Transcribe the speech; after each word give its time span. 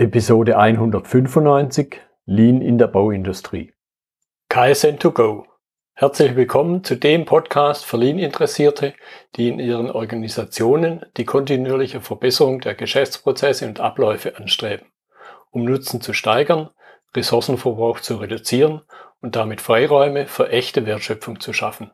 Episode 0.00 0.56
195 0.56 2.00
Lean 2.24 2.62
in 2.62 2.78
der 2.78 2.86
Bauindustrie. 2.86 3.72
KSN2Go. 4.48 5.42
Herzlich 5.92 6.36
willkommen 6.36 6.84
zu 6.84 6.94
dem 6.94 7.24
Podcast 7.24 7.84
für 7.84 7.96
Lean-Interessierte, 7.96 8.94
die 9.34 9.48
in 9.48 9.58
ihren 9.58 9.90
Organisationen 9.90 11.04
die 11.16 11.24
kontinuierliche 11.24 12.00
Verbesserung 12.00 12.60
der 12.60 12.76
Geschäftsprozesse 12.76 13.66
und 13.66 13.80
Abläufe 13.80 14.36
anstreben, 14.36 14.86
um 15.50 15.64
Nutzen 15.64 16.00
zu 16.00 16.12
steigern, 16.12 16.70
Ressourcenverbrauch 17.16 17.98
zu 17.98 18.18
reduzieren 18.18 18.82
und 19.20 19.34
damit 19.34 19.60
Freiräume 19.60 20.28
für 20.28 20.48
echte 20.50 20.86
Wertschöpfung 20.86 21.40
zu 21.40 21.52
schaffen, 21.52 21.90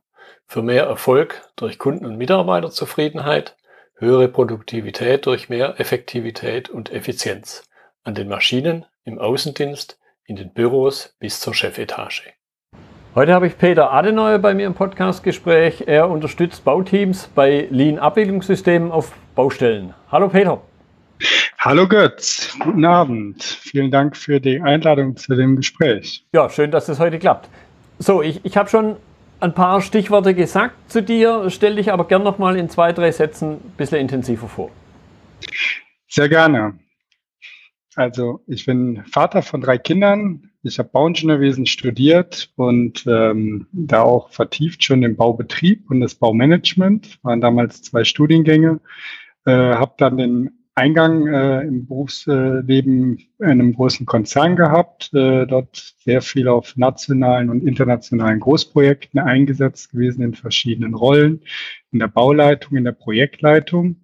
für 0.46 0.60
mehr 0.60 0.84
Erfolg 0.84 1.40
durch 1.56 1.78
Kunden- 1.78 2.04
und 2.04 2.18
Mitarbeiterzufriedenheit, 2.18 3.56
höhere 3.94 4.28
Produktivität 4.28 5.24
durch 5.24 5.48
mehr 5.48 5.80
Effektivität 5.80 6.68
und 6.68 6.92
Effizienz 6.92 7.66
an 8.04 8.14
den 8.14 8.28
Maschinen, 8.28 8.84
im 9.04 9.18
Außendienst, 9.18 9.98
in 10.26 10.36
den 10.36 10.52
Büros 10.52 11.16
bis 11.18 11.40
zur 11.40 11.54
Chefetage. 11.54 12.34
Heute 13.14 13.32
habe 13.32 13.46
ich 13.46 13.56
Peter 13.56 13.92
Adenauer 13.92 14.38
bei 14.38 14.52
mir 14.52 14.66
im 14.66 14.74
Podcastgespräch. 14.74 15.84
Er 15.86 16.10
unterstützt 16.10 16.64
Bauteams 16.64 17.28
bei 17.34 17.66
Lean-Abwicklungssystemen 17.70 18.92
auf 18.92 19.12
Baustellen. 19.34 19.94
Hallo 20.10 20.28
Peter. 20.28 20.60
Hallo 21.58 21.88
Götz, 21.88 22.54
guten 22.58 22.84
Abend. 22.84 23.42
Vielen 23.42 23.90
Dank 23.90 24.16
für 24.18 24.38
die 24.38 24.60
Einladung 24.60 25.16
zu 25.16 25.34
dem 25.34 25.56
Gespräch. 25.56 26.26
Ja, 26.34 26.50
schön, 26.50 26.70
dass 26.70 26.90
es 26.90 26.98
heute 26.98 27.18
klappt. 27.18 27.48
So, 27.98 28.20
ich, 28.20 28.44
ich 28.44 28.58
habe 28.58 28.68
schon 28.68 28.96
ein 29.40 29.54
paar 29.54 29.80
Stichworte 29.80 30.34
gesagt 30.34 30.74
zu 30.90 31.02
dir, 31.02 31.48
stell 31.48 31.76
dich 31.76 31.90
aber 31.90 32.06
gern 32.06 32.22
nochmal 32.22 32.56
in 32.56 32.68
zwei, 32.68 32.92
drei 32.92 33.12
Sätzen 33.12 33.52
ein 33.52 33.72
bisschen 33.78 33.98
intensiver 33.98 34.48
vor. 34.48 34.70
Sehr 36.08 36.28
gerne. 36.28 36.74
Also 37.96 38.40
ich 38.46 38.66
bin 38.66 39.04
Vater 39.06 39.42
von 39.42 39.60
drei 39.60 39.78
Kindern. 39.78 40.50
Ich 40.62 40.78
habe 40.78 40.88
Bauingenieurwesen 40.88 41.66
studiert 41.66 42.52
und 42.56 43.04
ähm, 43.06 43.66
da 43.72 44.02
auch 44.02 44.30
vertieft 44.30 44.82
schon 44.82 45.02
im 45.02 45.16
Baubetrieb 45.16 45.90
und 45.90 46.00
das 46.00 46.14
Baumanagement. 46.14 47.18
Waren 47.22 47.40
damals 47.40 47.82
zwei 47.82 48.04
Studiengänge. 48.04 48.80
Äh, 49.44 49.52
habe 49.52 49.94
dann 49.98 50.16
den 50.16 50.50
Eingang 50.76 51.28
äh, 51.28 51.60
im 51.62 51.86
Berufsleben 51.86 53.18
in 53.38 53.46
einem 53.46 53.74
großen 53.74 54.06
Konzern 54.06 54.56
gehabt, 54.56 55.14
äh, 55.14 55.46
dort 55.46 55.94
sehr 55.98 56.20
viel 56.20 56.48
auf 56.48 56.76
nationalen 56.76 57.48
und 57.48 57.64
internationalen 57.64 58.40
Großprojekten 58.40 59.20
eingesetzt 59.20 59.92
gewesen 59.92 60.22
in 60.22 60.34
verschiedenen 60.34 60.94
Rollen, 60.94 61.42
in 61.92 62.00
der 62.00 62.08
Bauleitung, 62.08 62.76
in 62.76 62.84
der 62.84 62.92
Projektleitung 62.92 64.02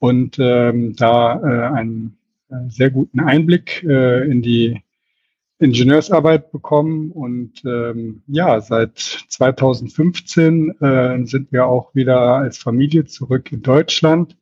und 0.00 0.36
ähm, 0.38 0.94
da 0.96 1.40
äh, 1.40 1.80
äh, 1.80 2.12
sehr 2.68 2.90
guten 2.90 3.20
Einblick 3.20 3.82
äh, 3.84 4.26
in 4.30 4.42
die 4.42 4.82
Ingenieursarbeit 5.58 6.50
bekommen. 6.52 7.12
Und 7.12 7.62
ähm, 7.64 8.22
ja, 8.26 8.60
seit 8.60 8.98
2015 8.98 10.80
äh, 10.80 11.24
sind 11.24 11.52
wir 11.52 11.66
auch 11.66 11.94
wieder 11.94 12.36
als 12.36 12.58
Familie 12.58 13.04
zurück 13.06 13.52
in 13.52 13.62
Deutschland. 13.62 14.36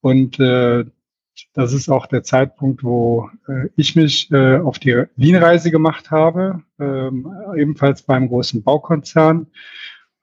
Und 0.00 0.38
äh, 0.38 0.84
das 1.54 1.72
ist 1.72 1.88
auch 1.88 2.06
der 2.06 2.22
Zeitpunkt, 2.22 2.84
wo 2.84 3.30
äh, 3.48 3.68
ich 3.76 3.96
mich 3.96 4.30
äh, 4.30 4.58
auf 4.58 4.78
die 4.78 5.04
Lean-Reise 5.16 5.70
gemacht 5.70 6.10
habe, 6.10 6.62
ähm, 6.78 7.32
ebenfalls 7.56 8.02
beim 8.02 8.28
großen 8.28 8.62
Baukonzern 8.62 9.46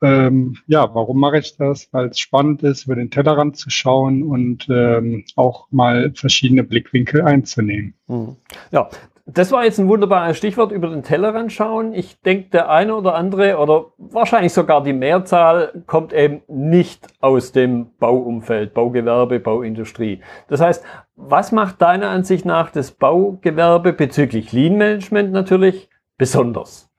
ähm, 0.06 0.58
ja, 0.68 0.94
warum 0.94 1.20
mache 1.20 1.40
ich 1.40 1.58
das? 1.58 1.90
Weil 1.92 2.08
es 2.08 2.20
spannend 2.20 2.64
ist, 2.64 2.86
über 2.86 2.96
den 2.96 3.10
Tellerrand 3.10 3.58
zu 3.58 3.70
schauen 3.70 4.24
und 4.24 4.68
ähm, 4.70 5.26
auch 5.36 5.68
mal 5.72 6.12
verschiedene 6.16 6.64
Blickwinkel 6.64 7.22
einzunehmen. 7.22 7.96
Hm. 8.08 8.36
Ja, 8.72 8.90
das 9.28 9.52
war 9.52 9.66
jetzt 9.66 9.80
ein 9.80 9.88
wunderbares 9.88 10.38
Stichwort 10.38 10.72
über 10.72 10.90
den 10.90 11.02
Tellerrand 11.02 11.52
schauen. 11.52 11.94
Ich 11.94 12.22
denke, 12.22 12.50
der 12.52 12.70
eine 12.70 12.96
oder 12.96 13.16
andere 13.16 13.58
oder 13.58 13.88
wahrscheinlich 13.98 14.54
sogar 14.54 14.84
die 14.84 14.94
Mehrzahl 14.94 15.84
kommt 15.88 16.14
eben 16.14 16.42
nicht 16.48 17.08
aus 17.22 17.52
dem 17.52 17.88
Bauumfeld, 17.98 18.76
Baugewerbe, 18.76 19.40
Bauindustrie. 19.40 20.22
Das 20.48 20.62
heißt, 20.62 20.84
was 21.16 21.52
macht 21.52 21.82
deiner 21.82 22.10
Ansicht 22.10 22.46
nach 22.46 22.70
das 22.70 22.92
Baugewerbe 22.92 23.94
bezüglich 23.94 24.52
Lean 24.52 24.78
Management 24.78 25.32
natürlich 25.32 25.90
besonders? 26.20 26.92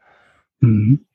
Mhm. 0.59 1.07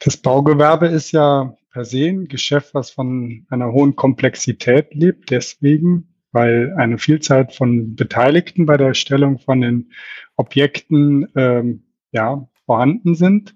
Das 0.00 0.16
Baugewerbe 0.16 0.86
ist 0.86 1.12
ja 1.12 1.56
per 1.72 1.84
se 1.84 2.08
ein 2.08 2.28
Geschäft, 2.28 2.74
was 2.74 2.90
von 2.90 3.46
einer 3.50 3.72
hohen 3.72 3.96
Komplexität 3.96 4.94
lebt, 4.94 5.30
deswegen, 5.30 6.14
weil 6.32 6.72
eine 6.76 6.98
Vielzahl 6.98 7.48
von 7.50 7.96
Beteiligten 7.96 8.66
bei 8.66 8.76
der 8.76 8.88
Erstellung 8.88 9.38
von 9.38 9.60
den 9.60 9.92
Objekten 10.36 11.28
ähm, 11.34 11.84
ja, 12.12 12.48
vorhanden 12.64 13.14
sind. 13.14 13.54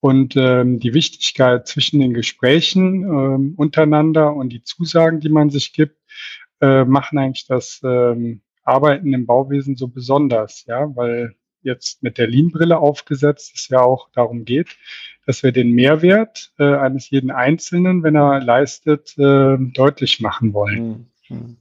Und 0.00 0.34
ähm, 0.36 0.80
die 0.80 0.94
Wichtigkeit 0.94 1.68
zwischen 1.68 2.00
den 2.00 2.12
Gesprächen 2.12 3.04
ähm, 3.04 3.54
untereinander 3.56 4.34
und 4.34 4.48
die 4.48 4.64
Zusagen, 4.64 5.20
die 5.20 5.28
man 5.28 5.50
sich 5.50 5.72
gibt, 5.72 5.96
äh, 6.60 6.84
machen 6.84 7.18
eigentlich 7.18 7.46
das 7.46 7.80
ähm, 7.84 8.42
Arbeiten 8.64 9.12
im 9.12 9.26
Bauwesen 9.26 9.76
so 9.76 9.86
besonders, 9.86 10.64
ja, 10.66 10.94
weil 10.96 11.36
jetzt 11.62 12.02
mit 12.02 12.18
der 12.18 12.26
Lean-Brille 12.26 12.78
aufgesetzt 12.78 13.52
es 13.54 13.68
ja 13.68 13.80
auch 13.80 14.10
darum 14.12 14.44
geht, 14.44 14.76
dass 15.26 15.42
wir 15.42 15.52
den 15.52 15.72
Mehrwert 15.72 16.52
äh, 16.58 16.74
eines 16.74 17.10
jeden 17.10 17.30
Einzelnen, 17.30 18.02
wenn 18.02 18.16
er 18.16 18.40
leistet, 18.40 19.16
äh, 19.18 19.56
deutlich 19.58 20.20
machen 20.20 20.52
wollen. 20.52 21.10
Hm, 21.26 21.36
hm. 21.36 21.56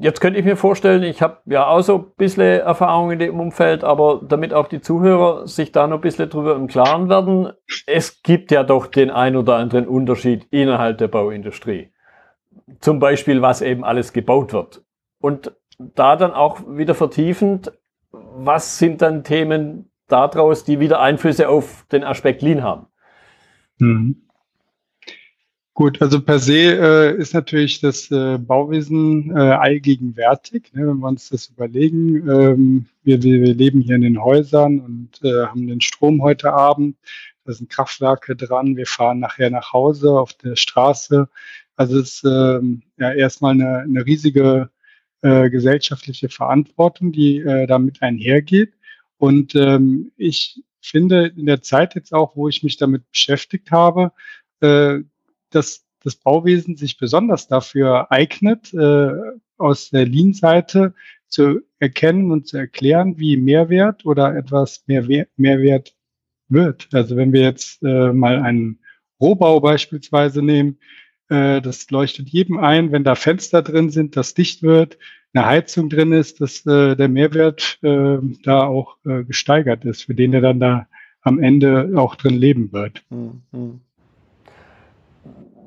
Jetzt 0.00 0.20
könnte 0.20 0.38
ich 0.38 0.46
mir 0.46 0.56
vorstellen, 0.56 1.02
ich 1.02 1.20
habe 1.20 1.40
ja 1.44 1.66
auch 1.66 1.82
so 1.82 1.98
ein 1.98 2.04
bisschen 2.16 2.60
Erfahrung 2.60 3.10
in 3.10 3.18
dem 3.18 3.38
Umfeld, 3.38 3.84
aber 3.84 4.22
damit 4.26 4.54
auch 4.54 4.66
die 4.66 4.80
Zuhörer 4.80 5.46
sich 5.46 5.72
da 5.72 5.86
noch 5.86 5.98
ein 5.98 6.00
bisschen 6.00 6.30
drüber 6.30 6.56
im 6.56 6.68
Klaren 6.68 7.10
werden, 7.10 7.52
es 7.86 8.22
gibt 8.22 8.50
ja 8.50 8.62
doch 8.62 8.86
den 8.86 9.10
ein 9.10 9.36
oder 9.36 9.56
anderen 9.56 9.86
Unterschied 9.86 10.46
innerhalb 10.50 10.96
der 10.96 11.08
Bauindustrie. 11.08 11.90
Zum 12.80 12.98
Beispiel, 12.98 13.42
was 13.42 13.60
eben 13.60 13.84
alles 13.84 14.14
gebaut 14.14 14.54
wird. 14.54 14.82
Und 15.20 15.52
da 15.78 16.16
dann 16.16 16.32
auch 16.32 16.60
wieder 16.66 16.94
vertiefend, 16.94 17.72
was 18.10 18.78
sind 18.78 19.02
dann 19.02 19.22
Themen 19.22 19.90
daraus, 20.08 20.64
die 20.64 20.80
wieder 20.80 21.00
Einflüsse 21.00 21.48
auf 21.48 21.86
den 21.90 22.04
Aspekt 22.04 22.42
Lean 22.42 22.62
haben? 22.62 22.86
Mhm. 23.78 24.24
Gut, 25.76 26.00
also 26.00 26.20
per 26.20 26.38
se 26.38 26.54
äh, 26.54 27.16
ist 27.16 27.34
natürlich 27.34 27.80
das 27.80 28.08
äh, 28.12 28.38
Bauwesen 28.38 29.36
äh, 29.36 29.40
allgegenwärtig, 29.40 30.72
ne, 30.72 30.86
wenn 30.86 30.98
wir 30.98 31.08
uns 31.08 31.30
das 31.30 31.48
überlegen. 31.48 32.28
Ähm, 32.30 32.86
wir, 33.02 33.20
wir, 33.24 33.54
leben 33.54 33.80
hier 33.80 33.96
in 33.96 34.02
den 34.02 34.22
Häusern 34.22 34.78
und 34.78 35.20
äh, 35.24 35.46
haben 35.46 35.66
den 35.66 35.80
Strom 35.80 36.22
heute 36.22 36.52
Abend. 36.52 36.96
Da 37.44 37.52
sind 37.52 37.70
Kraftwerke 37.70 38.36
dran. 38.36 38.76
Wir 38.76 38.86
fahren 38.86 39.18
nachher 39.18 39.50
nach 39.50 39.72
Hause 39.72 40.12
auf 40.12 40.32
der 40.34 40.54
Straße. 40.54 41.28
Also 41.74 41.98
es 41.98 42.22
ist 42.22 42.24
ähm, 42.24 42.82
ja 42.96 43.12
erstmal 43.12 43.54
eine, 43.54 43.78
eine 43.78 44.06
riesige 44.06 44.70
äh, 45.22 45.50
gesellschaftliche 45.50 46.28
Verantwortung, 46.28 47.10
die 47.10 47.38
äh, 47.38 47.66
damit 47.66 48.00
einhergeht. 48.00 48.74
Und 49.18 49.54
ähm, 49.54 50.12
ich 50.16 50.62
finde 50.80 51.26
in 51.26 51.46
der 51.46 51.62
Zeit 51.62 51.94
jetzt 51.94 52.12
auch, 52.12 52.36
wo 52.36 52.48
ich 52.48 52.62
mich 52.62 52.76
damit 52.76 53.08
beschäftigt 53.10 53.70
habe, 53.70 54.12
äh, 54.60 54.98
dass 55.50 55.84
das 56.02 56.16
Bauwesen 56.16 56.76
sich 56.76 56.98
besonders 56.98 57.48
dafür 57.48 58.12
eignet, 58.12 58.74
äh, 58.74 59.10
aus 59.56 59.90
der 59.90 60.04
Lean-Seite 60.04 60.94
zu 61.28 61.62
erkennen 61.78 62.30
und 62.30 62.46
zu 62.46 62.58
erklären, 62.58 63.18
wie 63.18 63.36
Mehrwert 63.36 64.04
oder 64.04 64.36
etwas 64.36 64.84
mehr 64.86 65.26
Mehrwert 65.36 65.94
wird. 66.48 66.88
Also 66.92 67.16
wenn 67.16 67.32
wir 67.32 67.42
jetzt 67.42 67.82
äh, 67.82 68.12
mal 68.12 68.40
einen 68.40 68.80
Rohbau 69.20 69.60
beispielsweise 69.60 70.42
nehmen, 70.42 70.78
äh, 71.28 71.60
das 71.60 71.90
leuchtet 71.90 72.28
jedem 72.28 72.58
ein, 72.58 72.92
wenn 72.92 73.04
da 73.04 73.14
Fenster 73.14 73.62
drin 73.62 73.90
sind, 73.90 74.16
das 74.16 74.34
dicht 74.34 74.62
wird, 74.62 74.98
eine 75.34 75.46
Heizung 75.46 75.88
drin 75.88 76.12
ist, 76.12 76.40
dass 76.40 76.64
äh, 76.66 76.94
der 76.94 77.08
Mehrwert 77.08 77.78
äh, 77.82 78.18
da 78.44 78.66
auch 78.66 78.96
äh, 79.04 79.24
gesteigert 79.24 79.84
ist, 79.84 80.04
für 80.04 80.14
den 80.14 80.32
er 80.32 80.40
dann 80.40 80.60
da 80.60 80.86
am 81.22 81.42
Ende 81.42 81.92
auch 81.96 82.14
drin 82.14 82.34
leben 82.34 82.72
wird. 82.72 83.02
Mhm. 83.10 83.80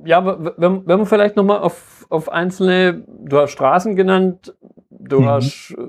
Ja, 0.06 0.26
wenn, 0.58 0.88
wenn 0.88 0.98
man 1.00 1.06
vielleicht 1.06 1.36
nochmal 1.36 1.60
auf, 1.60 2.06
auf 2.10 2.30
einzelne, 2.30 3.04
du 3.08 3.40
hast 3.40 3.52
Straßen 3.52 3.96
genannt, 3.96 4.56
du 4.90 5.22
mhm. 5.22 5.26
hast 5.26 5.76
äh, 5.78 5.88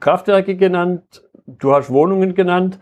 Kraftwerke 0.00 0.56
genannt, 0.56 1.22
du 1.46 1.74
hast 1.74 1.90
Wohnungen 1.90 2.34
genannt. 2.34 2.78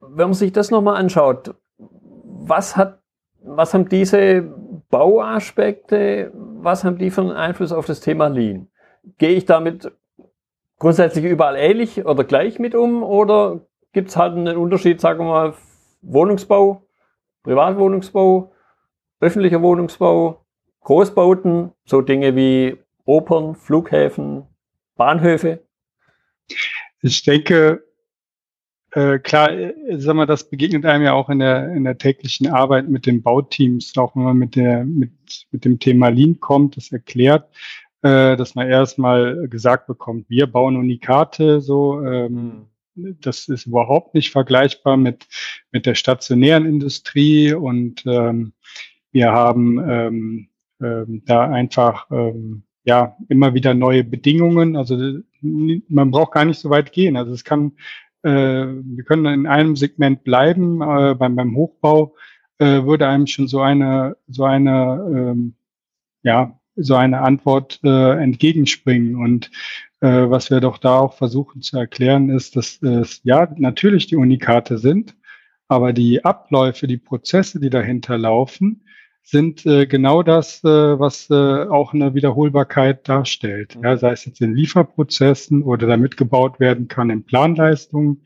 Wenn 0.00 0.28
man 0.28 0.34
sich 0.34 0.52
das 0.52 0.70
nochmal 0.70 0.96
anschaut, 0.96 1.54
was 1.78 2.76
hat, 2.76 3.00
was 3.42 3.72
haben 3.72 3.88
diese 3.88 4.42
Bauaspekte, 4.90 6.30
was 6.34 6.84
haben 6.84 6.98
die 6.98 7.10
für 7.10 7.22
einen 7.22 7.32
Einfluss 7.32 7.72
auf 7.72 7.86
das 7.86 8.00
Thema 8.00 8.28
Lean? 8.28 8.68
Gehe 9.18 9.30
ich 9.30 9.44
damit 9.44 9.90
grundsätzlich 10.78 11.24
überall 11.24 11.56
ähnlich 11.56 12.04
oder 12.04 12.24
gleich 12.24 12.58
mit 12.58 12.74
um 12.74 13.02
oder 13.02 13.60
gibt 13.92 14.08
es 14.08 14.16
halt 14.16 14.34
einen 14.34 14.56
Unterschied, 14.56 15.00
sagen 15.00 15.20
wir 15.20 15.24
mal, 15.24 15.54
Wohnungsbau, 16.02 16.82
Privatwohnungsbau, 17.42 18.52
öffentlicher 19.20 19.62
Wohnungsbau, 19.62 20.44
Großbauten, 20.80 21.72
so 21.84 22.00
Dinge 22.00 22.36
wie 22.36 22.78
Opern, 23.04 23.56
Flughäfen, 23.56 24.44
Bahnhöfe? 24.96 25.60
Ich 27.00 27.22
denke, 27.24 27.84
äh, 28.92 29.18
klar, 29.18 29.50
äh, 29.50 29.74
sag 29.98 30.14
mal, 30.14 30.26
das 30.26 30.48
begegnet 30.48 30.86
einem 30.86 31.04
ja 31.04 31.12
auch 31.12 31.28
in 31.28 31.40
der, 31.40 31.72
in 31.72 31.84
der 31.84 31.98
täglichen 31.98 32.48
Arbeit 32.48 32.88
mit 32.88 33.06
den 33.06 33.22
Bauteams, 33.22 33.96
auch 33.96 34.16
wenn 34.16 34.22
man 34.22 34.36
mit, 34.36 34.56
der, 34.56 34.84
mit, 34.84 35.12
mit 35.50 35.64
dem 35.64 35.78
Thema 35.78 36.08
Lean 36.08 36.40
kommt, 36.40 36.76
das 36.76 36.90
erklärt, 36.92 37.48
äh, 38.02 38.36
dass 38.36 38.54
man 38.54 38.68
erstmal 38.68 39.48
gesagt 39.48 39.86
bekommt, 39.86 40.28
wir 40.28 40.46
bauen 40.46 40.76
Unikate, 40.76 41.60
so, 41.60 42.02
ähm, 42.04 42.66
mhm. 42.94 43.16
das 43.20 43.48
ist 43.48 43.66
überhaupt 43.66 44.14
nicht 44.14 44.30
vergleichbar 44.30 44.96
mit, 44.96 45.26
mit 45.72 45.86
der 45.86 45.94
stationären 45.94 46.66
Industrie 46.66 47.52
und 47.52 48.04
ähm, 48.06 48.52
wir 49.10 49.32
haben 49.32 49.78
ähm, 49.88 50.48
ähm, 50.80 51.22
da 51.26 51.48
einfach 51.48 52.06
ähm, 52.10 52.62
ja 52.84 53.16
immer 53.28 53.54
wieder 53.54 53.74
neue 53.74 54.04
Bedingungen. 54.04 54.76
Also 54.76 55.20
man 55.40 56.10
braucht 56.10 56.32
gar 56.32 56.44
nicht 56.44 56.60
so 56.60 56.70
weit 56.70 56.92
gehen. 56.92 57.16
Also 57.16 57.32
es 57.32 57.44
kann, 57.44 57.72
äh, 58.22 58.30
wir 58.30 59.04
können 59.04 59.26
in 59.26 59.46
einem 59.46 59.76
Segment 59.76 60.24
bleiben. 60.24 60.80
Äh, 60.82 61.14
beim, 61.14 61.36
beim 61.36 61.56
Hochbau 61.56 62.14
äh, 62.58 62.84
würde 62.84 63.08
einem 63.08 63.26
schon 63.26 63.48
so 63.48 63.60
eine 63.60 64.16
so 64.28 64.44
eine 64.44 65.04
ähm, 65.12 65.54
ja 66.22 66.57
so 66.78 66.94
eine 66.94 67.20
Antwort 67.20 67.80
äh, 67.84 68.22
entgegenspringen. 68.22 69.16
Und 69.16 69.50
äh, 70.00 70.08
was 70.08 70.50
wir 70.50 70.60
doch 70.60 70.78
da 70.78 70.98
auch 71.00 71.14
versuchen 71.14 71.62
zu 71.62 71.76
erklären, 71.76 72.30
ist, 72.30 72.56
dass 72.56 72.80
es 72.82 73.20
ja 73.24 73.48
natürlich 73.56 74.06
die 74.06 74.16
Unikate 74.16 74.78
sind, 74.78 75.16
aber 75.68 75.92
die 75.92 76.24
Abläufe, 76.24 76.86
die 76.86 76.96
Prozesse, 76.96 77.60
die 77.60 77.70
dahinter 77.70 78.16
laufen, 78.16 78.84
sind 79.22 79.66
äh, 79.66 79.86
genau 79.86 80.22
das, 80.22 80.64
äh, 80.64 80.68
was 80.98 81.28
äh, 81.28 81.34
auch 81.34 81.92
eine 81.92 82.14
Wiederholbarkeit 82.14 83.06
darstellt. 83.06 83.76
Ja, 83.82 83.98
sei 83.98 84.12
es 84.12 84.24
jetzt 84.24 84.40
in 84.40 84.54
Lieferprozessen 84.54 85.62
oder 85.62 85.86
damit 85.86 86.16
gebaut 86.16 86.58
werden 86.60 86.88
kann 86.88 87.10
in 87.10 87.24
Planleistungen, 87.24 88.22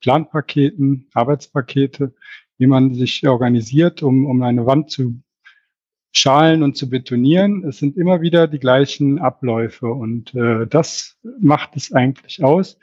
Planpaketen, 0.00 1.08
Arbeitspakete, 1.12 2.14
wie 2.56 2.66
man 2.66 2.94
sich 2.94 3.26
organisiert, 3.28 4.02
um, 4.02 4.24
um 4.24 4.42
eine 4.42 4.64
Wand 4.64 4.90
zu 4.90 5.20
schalen 6.16 6.62
und 6.62 6.76
zu 6.76 6.88
betonieren. 6.88 7.64
Es 7.64 7.78
sind 7.78 7.96
immer 7.96 8.20
wieder 8.20 8.46
die 8.46 8.58
gleichen 8.58 9.18
Abläufe 9.18 9.86
und 9.86 10.34
äh, 10.34 10.66
das 10.66 11.16
macht 11.40 11.76
es 11.76 11.92
eigentlich 11.92 12.42
aus, 12.42 12.78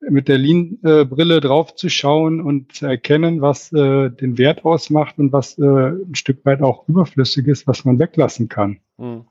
mit 0.00 0.28
der 0.28 0.38
Lean-Brille 0.38 1.40
drauf 1.40 1.76
zu 1.76 1.88
schauen 1.88 2.40
und 2.40 2.72
zu 2.72 2.86
erkennen, 2.86 3.40
was 3.40 3.72
äh, 3.72 4.10
den 4.10 4.36
Wert 4.36 4.64
ausmacht 4.64 5.18
und 5.18 5.32
was 5.32 5.58
äh, 5.58 5.62
ein 5.64 6.14
Stück 6.14 6.44
weit 6.44 6.60
auch 6.60 6.88
überflüssig 6.88 7.46
ist, 7.46 7.66
was 7.66 7.84
man 7.84 7.98
weglassen 7.98 8.48
kann. 8.48 8.78
Mhm. 8.98 9.24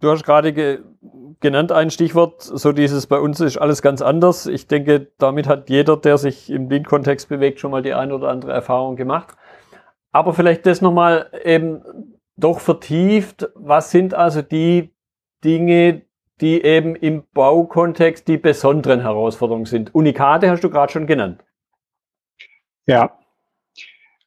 Du 0.00 0.10
hast 0.10 0.24
gerade 0.24 0.52
ge 0.52 0.80
genannt 1.40 1.72
ein 1.72 1.90
Stichwort, 1.90 2.42
so 2.42 2.72
dieses 2.72 3.06
bei 3.06 3.18
uns 3.18 3.40
ist 3.40 3.58
alles 3.58 3.82
ganz 3.82 4.00
anders. 4.00 4.46
Ich 4.46 4.66
denke, 4.66 5.08
damit 5.18 5.46
hat 5.46 5.68
jeder, 5.68 5.96
der 5.96 6.16
sich 6.16 6.48
im 6.48 6.70
Lean-Kontext 6.70 7.28
bewegt, 7.28 7.60
schon 7.60 7.70
mal 7.70 7.82
die 7.82 7.92
eine 7.92 8.14
oder 8.14 8.28
andere 8.28 8.52
Erfahrung 8.52 8.96
gemacht. 8.96 9.36
Aber 10.10 10.32
vielleicht 10.32 10.64
das 10.64 10.80
nochmal 10.80 11.26
eben 11.44 11.82
doch 12.36 12.60
vertieft. 12.60 13.48
Was 13.54 13.90
sind 13.90 14.14
also 14.14 14.42
die 14.42 14.90
Dinge, 15.42 16.02
die 16.40 16.62
eben 16.62 16.96
im 16.96 17.24
Baukontext 17.32 18.26
die 18.28 18.38
besonderen 18.38 19.00
Herausforderungen 19.00 19.66
sind? 19.66 19.94
Unikate 19.94 20.50
hast 20.50 20.64
du 20.64 20.70
gerade 20.70 20.92
schon 20.92 21.06
genannt. 21.06 21.44
Ja, 22.86 23.18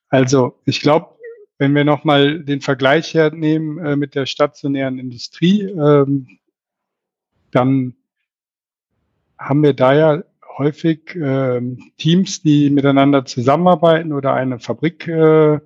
also 0.09 0.59
ich 0.65 0.81
glaube, 0.81 1.15
wenn 1.57 1.74
wir 1.75 1.83
nochmal 1.83 2.44
den 2.44 2.62
Vergleich 2.62 3.13
hernehmen 3.13 3.80
äh, 3.80 3.95
mit 3.95 4.15
der 4.15 4.25
stationären 4.25 5.00
Industrie, 5.00 5.63
ähm, 5.63 6.39
dann 7.51 7.95
haben 9.38 9.63
wir 9.63 9.74
da 9.74 9.94
ja 9.94 10.24
häufig 10.57 11.15
äh, 11.15 11.62
Teams, 11.98 12.42
die 12.42 12.69
miteinander 12.69 13.25
zusammenarbeiten 13.25 14.13
oder 14.13 14.33
eine 14.33 14.60
Fabrik 14.60 15.07
äh, 15.07 15.60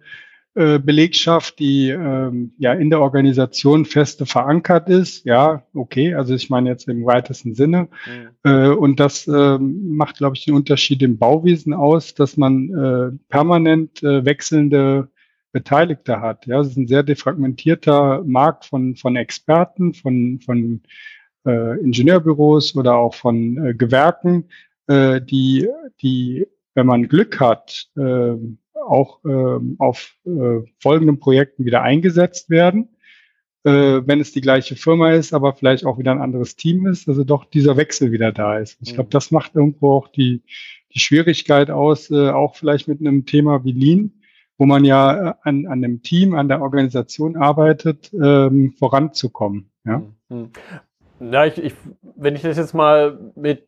Belegschaft, 0.53 1.59
die 1.59 1.89
ähm, 1.89 2.53
ja 2.57 2.74
in 2.74 2.89
der 2.89 3.00
Organisation 3.00 3.86
feste 3.86 4.25
verankert 4.25 4.89
ist. 4.89 5.24
Ja, 5.24 5.63
okay, 5.74 6.13
also 6.13 6.33
ich 6.36 6.50
meine 6.50 6.69
jetzt 6.69 6.89
im 6.89 7.06
weitesten 7.06 7.53
Sinne. 7.53 7.88
Mhm. 8.06 8.27
Äh, 8.44 8.68
und 8.69 9.00
das 9.00 9.27
äh, 9.27 9.57
macht, 9.57 10.18
glaube 10.18 10.36
ich, 10.36 10.44
den 10.44 10.56
Unterschied 10.56 11.01
im 11.03 11.18
Bauwesen 11.18 11.74
aus, 11.74 12.15
dass 12.15 12.36
man 12.36 12.69
äh, 12.69 13.18
permanent 13.30 14.03
äh, 14.03 14.25
wechselnde 14.25 15.07
Beteiligte 15.53 16.21
hat. 16.21 16.45
Ja, 16.48 16.59
es 16.62 16.68
ist 16.68 16.77
ein 16.77 16.88
sehr 16.88 17.04
defragmentierter 17.04 18.24
Markt 18.25 18.65
von, 18.65 18.95
von 18.95 19.15
Experten, 19.15 19.94
von, 19.94 20.39
von 20.39 20.81
äh, 21.45 21.80
Ingenieurbüros 21.80 22.75
oder 22.75 22.95
auch 22.95 23.15
von 23.15 23.57
äh, 23.65 23.74
Gewerken, 23.74 24.50
äh, 24.88 25.21
die, 25.21 25.68
die, 26.01 26.47
wenn 26.74 26.86
man 26.86 27.07
Glück 27.07 27.39
hat, 27.39 27.88
äh, 27.97 28.36
auch 28.81 29.19
ähm, 29.25 29.75
auf 29.80 30.16
äh, 30.25 30.60
folgenden 30.80 31.19
Projekten 31.19 31.66
wieder 31.66 31.81
eingesetzt 31.81 32.50
werden, 32.50 32.89
äh, 33.63 34.01
wenn 34.06 34.19
es 34.19 34.31
die 34.31 34.42
gleiche 34.42 34.75
Firma 34.75 35.12
ist, 35.12 35.33
aber 35.33 35.54
vielleicht 35.54 35.86
auch 35.86 35.98
wieder 35.98 36.12
ein 36.12 36.22
anderes 36.22 36.56
Team 36.56 36.88
ist, 36.88 37.07
also 37.07 37.24
doch 37.24 37.45
dieser 37.45 37.78
Wechsel 37.78 38.12
wieder 38.12 38.31
da 38.31 38.57
ist. 38.57 38.78
Ich 38.81 38.94
glaube, 38.94 39.07
mhm. 39.07 39.12
das 39.12 39.31
macht 39.31 39.56
irgendwo 39.56 39.94
auch 39.94 40.07
die, 40.07 40.42
die 40.94 41.00
Schwierigkeit 41.00 41.69
aus, 41.69 42.10
äh, 42.10 42.30
auch 42.30 42.56
vielleicht 42.56 42.88
mit 42.88 43.00
einem 43.00 43.25
Thema 43.25 43.63
wie 43.63 43.72
Lean, 43.72 44.13
wo 44.57 44.66
man 44.66 44.86
ja 44.86 45.38
an, 45.44 45.66
an 45.68 45.83
einem 45.83 46.01
Team, 46.01 46.33
an 46.36 46.48
der 46.48 46.62
Organisation 46.62 47.36
arbeitet, 47.36 48.12
ähm, 48.13 48.74
voranzukommen. 48.78 49.72
Ja, 49.86 50.04
mhm. 50.30 50.51
ja 51.19 51.45
ich, 51.45 51.57
ich, 51.57 51.74
wenn 52.16 52.36
ich 52.36 52.42
das 52.42 52.57
jetzt 52.57 52.74
mal 52.74 53.31
mit 53.36 53.68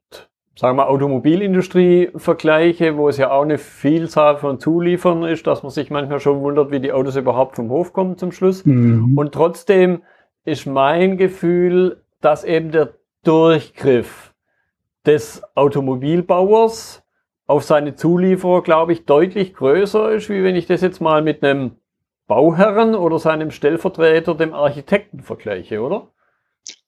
sagen 0.55 0.77
wir, 0.77 0.89
Automobilindustrie 0.89 2.11
vergleiche, 2.15 2.97
wo 2.97 3.09
es 3.09 3.17
ja 3.17 3.31
auch 3.31 3.41
eine 3.41 3.57
Vielzahl 3.57 4.37
von 4.37 4.59
Zuliefern 4.59 5.23
ist, 5.23 5.47
dass 5.47 5.63
man 5.63 5.71
sich 5.71 5.89
manchmal 5.89 6.19
schon 6.19 6.41
wundert, 6.41 6.71
wie 6.71 6.79
die 6.79 6.91
Autos 6.91 7.15
überhaupt 7.15 7.55
vom 7.55 7.69
Hof 7.69 7.93
kommen 7.93 8.17
zum 8.17 8.31
Schluss. 8.31 8.65
Mhm. 8.65 9.17
Und 9.17 9.33
trotzdem 9.33 10.03
ist 10.45 10.65
mein 10.65 11.17
Gefühl, 11.17 12.03
dass 12.21 12.43
eben 12.43 12.71
der 12.71 12.93
Durchgriff 13.23 14.33
des 15.05 15.41
Automobilbauers 15.55 17.03
auf 17.45 17.63
seine 17.63 17.95
Zulieferer, 17.95 18.61
glaube 18.61 18.93
ich, 18.93 19.05
deutlich 19.05 19.53
größer 19.53 20.11
ist, 20.11 20.29
wie 20.29 20.43
wenn 20.43 20.55
ich 20.55 20.65
das 20.65 20.81
jetzt 20.81 21.01
mal 21.01 21.21
mit 21.21 21.43
einem 21.43 21.71
Bauherren 22.27 22.95
oder 22.95 23.19
seinem 23.19 23.51
Stellvertreter, 23.51 24.35
dem 24.35 24.53
Architekten 24.53 25.21
vergleiche, 25.21 25.81
oder? 25.81 26.07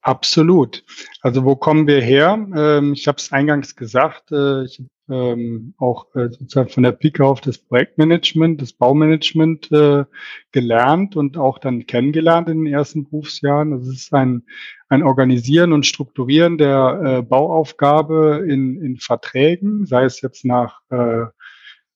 Absolut. 0.06 0.84
Also 1.22 1.46
wo 1.46 1.56
kommen 1.56 1.88
wir 1.88 2.00
her? 2.00 2.38
Ähm, 2.56 2.94
ich 2.94 3.08
habe 3.08 3.18
es 3.18 3.32
eingangs 3.32 3.76
gesagt, 3.76 4.32
äh, 4.32 4.64
ich 4.64 4.78
habe 4.78 4.90
ähm, 5.10 5.74
auch 5.80 6.14
äh, 6.16 6.30
sozusagen 6.30 6.70
von 6.70 6.84
der 6.84 6.92
Pike 6.92 7.26
auf 7.26 7.42
das 7.42 7.58
Projektmanagement, 7.58 8.62
das 8.62 8.74
Baumanagement 8.74 9.72
äh, 9.72 10.06
gelernt 10.52 11.16
und 11.16 11.38
auch 11.38 11.58
dann 11.58 11.88
kennengelernt 11.88 12.50
in 12.50 12.66
den 12.66 12.72
ersten 12.72 13.06
Berufsjahren. 13.06 13.72
Das 13.72 13.88
ist 13.88 14.14
ein, 14.14 14.44
ein 14.90 15.02
Organisieren 15.02 15.74
und 15.74 15.88
Strukturieren 15.88 16.60
der 16.60 17.02
äh, 17.04 17.22
Bauaufgabe 17.24 18.46
in, 18.48 18.80
in 18.84 18.98
Verträgen, 18.98 19.88
sei 19.88 20.04
es 20.04 20.22
jetzt 20.22 20.46
nach 20.46 20.82
äh, 20.92 21.26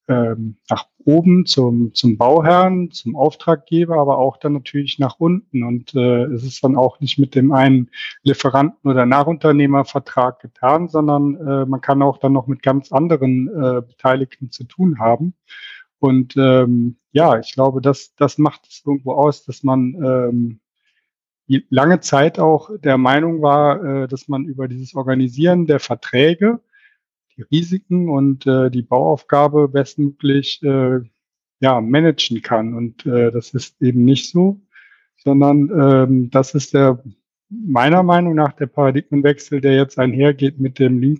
ähm, 0.09 0.57
nach 0.69 0.87
oben 1.05 1.45
zum, 1.45 1.93
zum 1.93 2.17
Bauherrn, 2.17 2.91
zum 2.91 3.15
Auftraggeber, 3.15 3.97
aber 3.97 4.17
auch 4.17 4.37
dann 4.37 4.53
natürlich 4.53 4.99
nach 4.99 5.19
unten. 5.19 5.63
Und 5.63 5.95
äh, 5.95 6.23
es 6.25 6.43
ist 6.43 6.63
dann 6.63 6.75
auch 6.75 6.99
nicht 6.99 7.17
mit 7.17 7.35
dem 7.35 7.51
einen 7.51 7.89
Lieferanten- 8.23 8.89
oder 8.89 9.05
Nachunternehmervertrag 9.05 10.39
getan, 10.39 10.87
sondern 10.89 11.35
äh, 11.35 11.65
man 11.65 11.81
kann 11.81 12.01
auch 12.01 12.17
dann 12.17 12.33
noch 12.33 12.47
mit 12.47 12.61
ganz 12.63 12.91
anderen 12.91 13.47
äh, 13.47 13.81
Beteiligten 13.81 14.51
zu 14.51 14.65
tun 14.65 14.99
haben. 14.99 15.35
Und 15.99 16.35
ähm, 16.37 16.97
ja, 17.11 17.39
ich 17.39 17.53
glaube, 17.53 17.81
das, 17.81 18.15
das 18.15 18.37
macht 18.37 18.67
es 18.67 18.83
irgendwo 18.85 19.13
aus, 19.13 19.45
dass 19.45 19.63
man 19.63 19.95
ähm, 20.03 20.59
lange 21.69 21.99
Zeit 21.99 22.39
auch 22.39 22.69
der 22.77 22.97
Meinung 22.97 23.41
war, 23.41 23.83
äh, 23.83 24.07
dass 24.07 24.27
man 24.27 24.45
über 24.45 24.67
dieses 24.67 24.95
Organisieren 24.95 25.65
der 25.65 25.79
Verträge 25.79 26.59
Risiken 27.51 28.09
und 28.09 28.45
äh, 28.47 28.69
die 28.69 28.81
Bauaufgabe 28.81 29.67
bestmöglich 29.67 30.61
äh, 30.63 30.99
ja, 31.59 31.81
managen 31.81 32.41
kann. 32.41 32.73
Und 32.73 33.05
äh, 33.05 33.31
das 33.31 33.53
ist 33.53 33.81
eben 33.81 34.05
nicht 34.05 34.31
so, 34.31 34.61
sondern 35.17 35.69
ähm, 35.69 36.29
das 36.31 36.55
ist 36.55 36.73
der 36.73 37.03
meiner 37.49 38.03
Meinung 38.03 38.35
nach 38.35 38.53
der 38.53 38.67
Paradigmenwechsel, 38.67 39.59
der 39.59 39.75
jetzt 39.75 39.97
einhergeht 39.97 40.59
mit 40.59 40.77
dem 40.79 40.99
Lean 40.99 41.19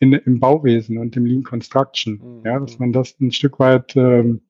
in, 0.00 0.12
im 0.12 0.40
Bauwesen 0.40 0.98
und 0.98 1.14
dem 1.14 1.26
Lean 1.26 1.42
Construction. 1.42 2.20
Mhm. 2.22 2.42
Ja, 2.44 2.58
dass 2.58 2.78
man 2.78 2.92
das 2.92 3.18
ein 3.20 3.32
Stück 3.32 3.58
weit 3.58 3.94
ähm, 3.96 4.40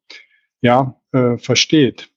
ja, 0.63 0.97
äh, 1.13 1.37
versteht. 1.37 2.11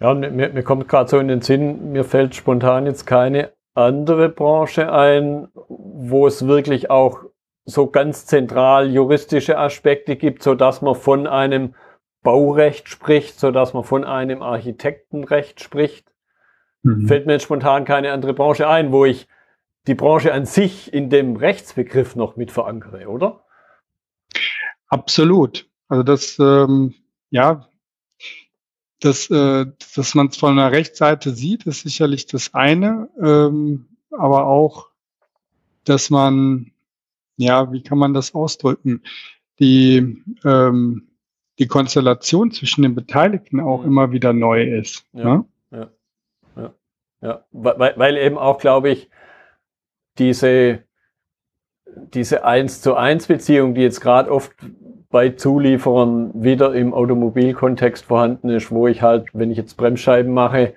Ja, 0.00 0.12
mir, 0.12 0.30
mir 0.30 0.62
kommt 0.62 0.88
gerade 0.88 1.08
so 1.08 1.18
in 1.18 1.28
den 1.28 1.40
Sinn, 1.40 1.92
mir 1.92 2.04
fällt 2.04 2.34
spontan 2.34 2.86
jetzt 2.86 3.06
keine 3.06 3.52
andere 3.74 4.28
Branche 4.28 4.92
ein, 4.92 5.48
wo 5.68 6.26
es 6.26 6.46
wirklich 6.46 6.90
auch 6.90 7.24
so 7.66 7.88
ganz 7.88 8.26
zentral 8.26 8.90
juristische 8.90 9.58
Aspekte 9.58 10.16
gibt, 10.16 10.42
so 10.42 10.54
dass 10.54 10.80
man 10.80 10.94
von 10.94 11.26
einem 11.26 11.74
Baurecht 12.22 12.88
spricht, 12.88 13.38
so 13.38 13.50
dass 13.50 13.74
man 13.74 13.84
von 13.84 14.04
einem 14.04 14.42
Architektenrecht 14.42 15.60
spricht. 15.60 16.12
Mhm. 16.82 17.06
Fällt 17.08 17.26
mir 17.26 17.34
jetzt 17.34 17.42
spontan 17.42 17.84
keine 17.84 18.12
andere 18.12 18.34
Branche 18.34 18.68
ein, 18.68 18.92
wo 18.92 19.04
ich 19.04 19.28
die 19.86 19.94
Branche 19.94 20.32
an 20.32 20.46
sich 20.46 20.92
in 20.92 21.10
dem 21.10 21.36
Rechtsbegriff 21.36 22.16
noch 22.16 22.36
mit 22.36 22.50
verankere, 22.50 23.08
oder? 23.08 23.44
Absolut. 24.88 25.68
Also 25.88 26.02
das, 26.02 26.38
ähm, 26.38 26.94
ja, 27.30 27.68
das, 29.00 29.30
äh, 29.30 29.66
dass 29.94 30.14
man 30.14 30.28
es 30.28 30.36
von 30.36 30.56
der 30.56 30.72
Rechtsseite 30.72 31.32
sieht, 31.32 31.66
ist 31.66 31.82
sicherlich 31.82 32.26
das 32.26 32.54
eine, 32.54 33.08
ähm, 33.22 33.88
aber 34.10 34.46
auch, 34.46 34.88
dass 35.84 36.10
man, 36.10 36.72
ja, 37.36 37.72
wie 37.72 37.82
kann 37.82 37.98
man 37.98 38.14
das 38.14 38.34
ausdrücken, 38.34 39.02
die 39.58 40.22
ähm, 40.44 41.08
die 41.58 41.66
Konstellation 41.66 42.50
zwischen 42.50 42.82
den 42.82 42.94
Beteiligten 42.94 43.60
auch 43.60 43.80
mhm. 43.80 43.86
immer 43.86 44.12
wieder 44.12 44.32
neu 44.32 44.62
ist. 44.62 45.04
Ja, 45.12 45.24
ne? 45.24 45.44
ja, 45.70 45.90
ja, 46.56 46.74
ja. 47.22 47.44
Weil, 47.52 47.94
weil 47.96 48.16
eben 48.18 48.38
auch, 48.38 48.58
glaube 48.58 48.90
ich, 48.90 49.10
diese, 50.18 50.82
diese 51.86 52.44
eins 52.44 52.80
zu 52.82 52.94
eins 52.94 53.26
Beziehung, 53.26 53.74
die 53.74 53.82
jetzt 53.82 54.00
gerade 54.00 54.30
oft 54.30 54.52
bei 55.10 55.30
Zulieferern 55.30 56.30
wieder 56.34 56.74
im 56.74 56.92
Automobilkontext 56.92 58.04
vorhanden 58.04 58.50
ist, 58.50 58.70
wo 58.70 58.86
ich 58.86 59.02
halt, 59.02 59.28
wenn 59.32 59.50
ich 59.50 59.56
jetzt 59.56 59.76
Bremsscheiben 59.76 60.32
mache, 60.32 60.74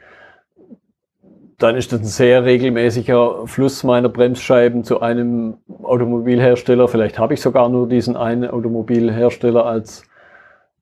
dann 1.59 1.75
ist 1.75 1.91
das 1.91 1.99
ein 1.99 2.05
sehr 2.05 2.45
regelmäßiger 2.45 3.45
Fluss 3.45 3.83
meiner 3.83 4.07
Bremsscheiben 4.07 4.85
zu 4.85 5.01
einem 5.01 5.57
Automobilhersteller. 5.83 6.87
Vielleicht 6.87 7.19
habe 7.19 7.33
ich 7.33 7.41
sogar 7.41 7.67
nur 7.67 7.87
diesen 7.87 8.15
einen 8.15 8.49
Automobilhersteller 8.49 9.65
als, 9.65 10.03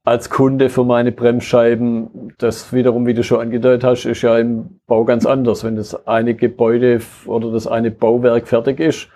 als 0.04 0.30
Kunde 0.30 0.70
für 0.70 0.84
meine 0.84 1.12
Bremsscheiben. 1.12 2.34
Das 2.38 2.74
wiederum, 2.74 3.08
wie 3.08 3.16
du 3.16 3.24
schon 3.24 3.42
angedeutet 3.42 3.84
hast, 3.84 4.06
ist 4.06 4.22
ja 4.22 4.38
im 4.38 4.80
Bau 4.86 5.04
ganz 5.04 5.26
anders. 5.26 5.64
Wenn 5.64 5.76
das 5.76 6.08
eine 6.08 6.36
Gebäude 6.36 7.02
oder 7.26 7.52
das 7.52 7.66
eine 7.66 7.90
Bauwerk 7.90 8.48
fertig 8.48 8.80
ist, 8.80 9.10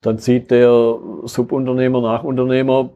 dann 0.00 0.18
zieht 0.18 0.52
der 0.52 0.98
Subunternehmer, 1.24 2.00
Nachunternehmer 2.00 2.90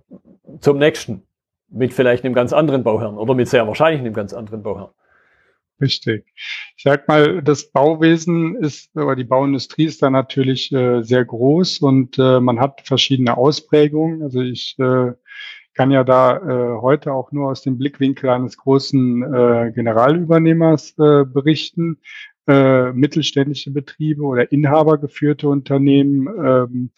zum 0.61 0.79
nächsten. 0.79 1.23
Mit 1.69 1.93
vielleicht 1.93 2.25
einem 2.25 2.35
ganz 2.35 2.53
anderen 2.53 2.85
Bauherrn 2.85 3.19
oder 3.19 3.35
mit 3.35 3.49
sehr 3.49 3.67
wahrscheinlich 3.67 4.01
einem 4.01 4.15
ganz 4.15 4.33
anderen 4.33 4.63
Bauherrn. 4.63 4.91
Richtig. 5.83 6.25
Ich 6.77 6.85
sag 6.85 7.09
mal, 7.09 7.43
das 7.43 7.73
Bauwesen 7.73 8.57
ist, 8.57 8.95
oder 8.97 9.17
die 9.17 9.25
Bauindustrie 9.25 9.85
ist 9.85 10.01
da 10.03 10.11
natürlich 10.11 10.73
äh, 10.73 11.03
sehr 11.03 11.25
groß 11.25 11.81
und 11.81 12.19
äh, 12.19 12.41
man 12.41 12.61
hat 12.61 12.83
verschiedene 12.87 13.37
Ausprägungen. 13.37 14.23
Also 14.23 14.41
ich 14.41 14.77
äh, 14.79 15.13
kann 15.75 15.91
ja 15.91 16.05
da 16.05 16.37
äh, 16.37 16.81
heute 16.81 17.13
auch 17.13 17.33
nur 17.33 17.51
aus 17.51 17.63
dem 17.63 17.79
Blickwinkel 17.79 18.31
eines 18.31 18.57
großen 18.57 19.23
äh, 19.25 19.73
Generalübernehmers 19.75 20.93
äh, 20.99 21.25
berichten. 21.25 21.99
Äh, 22.49 22.93
mittelständische 22.93 23.71
Betriebe 23.71 24.25
oder 24.25 24.51
inhabergeführte 24.51 25.49
Unternehmen 25.49 26.27
ähm, 26.45 26.91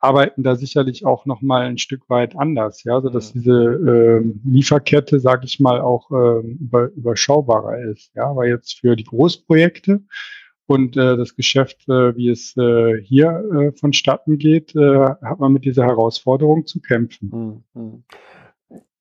arbeiten 0.00 0.42
da 0.42 0.56
sicherlich 0.56 1.04
auch 1.04 1.26
noch 1.26 1.42
mal 1.42 1.62
ein 1.62 1.78
Stück 1.78 2.08
weit 2.08 2.36
anders, 2.36 2.84
ja, 2.84 3.00
so 3.00 3.10
dass 3.10 3.34
mhm. 3.34 3.38
diese 3.38 3.52
äh, 3.52 4.50
Lieferkette, 4.50 5.20
sage 5.20 5.44
ich 5.44 5.60
mal, 5.60 5.80
auch 5.80 6.10
äh, 6.10 6.46
über, 6.46 6.90
überschaubarer 6.90 7.78
ist, 7.78 8.10
ja, 8.14 8.26
aber 8.26 8.48
jetzt 8.48 8.80
für 8.80 8.96
die 8.96 9.04
Großprojekte 9.04 10.00
und 10.66 10.96
äh, 10.96 11.16
das 11.16 11.36
Geschäft, 11.36 11.88
äh, 11.88 12.16
wie 12.16 12.30
es 12.30 12.56
äh, 12.56 13.00
hier 13.02 13.44
äh, 13.52 13.72
vonstatten 13.78 14.38
geht, 14.38 14.74
äh, 14.74 14.98
hat 15.22 15.38
man 15.38 15.52
mit 15.52 15.64
dieser 15.64 15.84
Herausforderung 15.84 16.66
zu 16.66 16.80
kämpfen. 16.80 17.64
Mhm. 17.74 18.04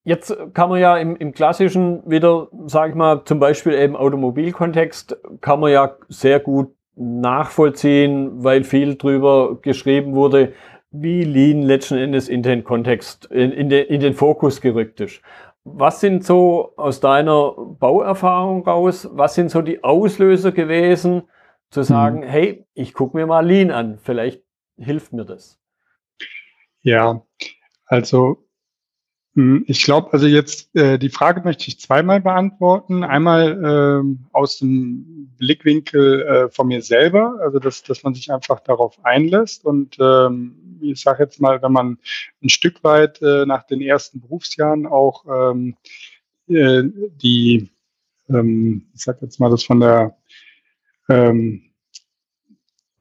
Jetzt 0.03 0.35
kann 0.53 0.69
man 0.69 0.79
ja 0.79 0.97
im, 0.97 1.15
im 1.17 1.33
klassischen 1.33 2.01
wieder, 2.09 2.47
sage 2.65 2.91
ich 2.91 2.95
mal, 2.95 3.23
zum 3.25 3.39
Beispiel 3.39 3.73
im 3.73 3.95
Automobilkontext, 3.95 5.17
kann 5.41 5.59
man 5.59 5.71
ja 5.71 5.95
sehr 6.07 6.39
gut 6.39 6.73
nachvollziehen, 6.95 8.43
weil 8.43 8.63
viel 8.63 8.95
drüber 8.95 9.59
geschrieben 9.61 10.15
wurde, 10.15 10.53
wie 10.91 11.23
Lean 11.23 11.61
letzten 11.61 11.97
Endes 11.97 12.27
in 12.29 12.43
den 12.43 12.63
Kontext, 12.63 13.25
in, 13.25 13.51
in, 13.51 13.69
den, 13.69 13.85
in 13.87 13.99
den 14.01 14.13
Fokus 14.13 14.61
gerückt 14.61 14.99
ist. 15.01 15.21
Was 15.63 15.99
sind 15.99 16.23
so 16.23 16.73
aus 16.77 16.99
deiner 16.99 17.51
Bauerfahrung 17.51 18.63
raus, 18.63 19.07
was 19.11 19.35
sind 19.35 19.51
so 19.51 19.61
die 19.61 19.83
Auslöser 19.83 20.51
gewesen, 20.51 21.23
zu 21.69 21.83
sagen, 21.83 22.23
hm. 22.23 22.29
hey, 22.29 22.65
ich 22.73 22.93
gucke 22.93 23.15
mir 23.15 23.27
mal 23.27 23.45
Lean 23.45 23.69
an, 23.69 23.99
vielleicht 24.01 24.43
hilft 24.77 25.13
mir 25.13 25.25
das? 25.25 25.59
Ja, 26.81 27.21
also 27.85 28.49
hm, 29.35 29.63
ich 29.67 29.83
glaube, 29.83 30.11
also 30.11 30.27
jetzt 30.27 30.75
äh, 30.75 30.97
die 30.97 31.09
Frage 31.09 31.41
möchte 31.45 31.67
ich 31.67 31.79
zweimal 31.79 32.19
beantworten. 32.19 33.03
Einmal 33.05 34.03
äh, 34.03 34.27
aus 34.33 34.57
dem 34.59 35.31
Blickwinkel 35.37 36.21
äh, 36.21 36.49
von 36.49 36.67
mir 36.67 36.81
selber, 36.81 37.39
also 37.41 37.59
dass, 37.59 37.83
dass 37.83 38.03
man 38.03 38.13
sich 38.13 38.33
einfach 38.33 38.59
darauf 38.59 38.97
einlässt 39.03 39.65
und 39.65 39.97
ähm, 39.99 40.58
ich 40.81 41.01
sage 41.01 41.23
jetzt 41.23 41.41
mal, 41.41 41.61
wenn 41.61 41.71
man 41.71 41.97
ein 42.43 42.49
Stück 42.49 42.83
weit 42.83 43.21
äh, 43.21 43.45
nach 43.45 43.63
den 43.63 43.81
ersten 43.81 44.21
Berufsjahren 44.21 44.85
auch 44.85 45.25
ähm, 45.51 45.75
äh, 46.47 46.83
die, 47.21 47.69
ähm, 48.29 48.87
ich 48.93 49.01
sage 49.01 49.19
jetzt 49.21 49.39
mal, 49.39 49.49
das 49.49 49.63
von 49.63 49.79
der 49.79 50.17
ähm, 51.09 51.69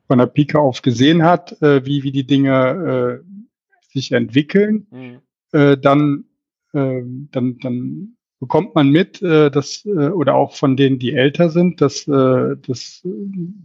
von 0.09 0.19
der 0.19 0.27
Pike 0.27 0.59
auf 0.59 0.83
gesehen 0.83 1.23
hat, 1.23 1.61
äh, 1.63 1.85
wie, 1.85 2.03
wie 2.03 2.13
die 2.13 2.27
Dinge 2.27 3.23
äh, 3.23 3.89
sich 3.93 4.13
entwickeln, 4.13 4.87
mhm. 4.91 5.21
äh, 5.53 5.77
dann, 5.77 6.25
äh, 6.73 7.03
dann, 7.31 7.59
dann 7.59 8.17
bekommt 8.41 8.75
man 8.75 8.91
mit, 8.91 9.21
äh, 9.21 9.51
dass, 9.51 9.85
äh, 9.85 10.11
oder 10.11 10.37
auch 10.37 10.55
von 10.55 10.77
denen, 10.77 10.99
die 10.99 11.13
älter 11.13 11.51
sind, 11.51 11.81
dass, 11.81 12.07
äh, 12.07 12.57
dass 12.67 13.07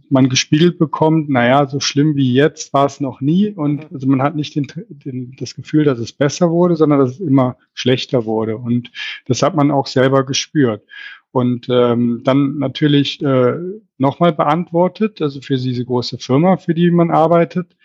man 0.08 0.28
gespiegelt 0.28 0.78
bekommt, 0.78 1.28
naja, 1.28 1.66
so 1.66 1.78
schlimm 1.78 2.16
wie 2.16 2.32
jetzt 2.32 2.72
war 2.72 2.86
es 2.86 3.00
noch 3.00 3.20
nie. 3.20 3.50
Und 3.50 3.76
mhm. 3.76 3.94
also 3.94 4.06
man 4.08 4.22
hat 4.22 4.34
nicht 4.34 4.56
den, 4.56 4.66
den, 4.88 5.36
das 5.38 5.54
Gefühl, 5.54 5.84
dass 5.84 5.98
es 5.98 6.12
besser 6.12 6.50
wurde, 6.50 6.74
sondern 6.76 6.98
dass 6.98 7.12
es 7.12 7.20
immer 7.20 7.56
schlechter 7.72 8.24
wurde. 8.24 8.56
Und 8.56 8.90
das 9.26 9.42
hat 9.42 9.54
man 9.54 9.70
auch 9.70 9.86
selber 9.86 10.24
gespürt. 10.26 10.82
Und 11.30 11.66
ähm, 11.68 12.22
dann 12.24 12.58
natürlich 12.58 13.22
äh, 13.22 13.54
nochmal 13.98 14.32
beantwortet, 14.32 15.20
also 15.20 15.40
für 15.40 15.56
diese 15.56 15.84
große 15.84 16.18
Firma, 16.18 16.56
für 16.56 16.74
die 16.74 16.90
man 16.90 17.10
arbeitet, 17.10 17.76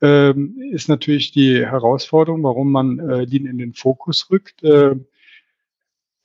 ähm, 0.00 0.56
ist 0.72 0.88
natürlich 0.88 1.32
die 1.32 1.64
Herausforderung, 1.64 2.42
warum 2.42 2.70
man 2.70 2.98
äh, 2.98 3.26
den 3.26 3.46
in 3.46 3.58
den 3.58 3.74
Fokus 3.74 4.30
rückt. 4.30 4.62
Äh, 4.62 4.96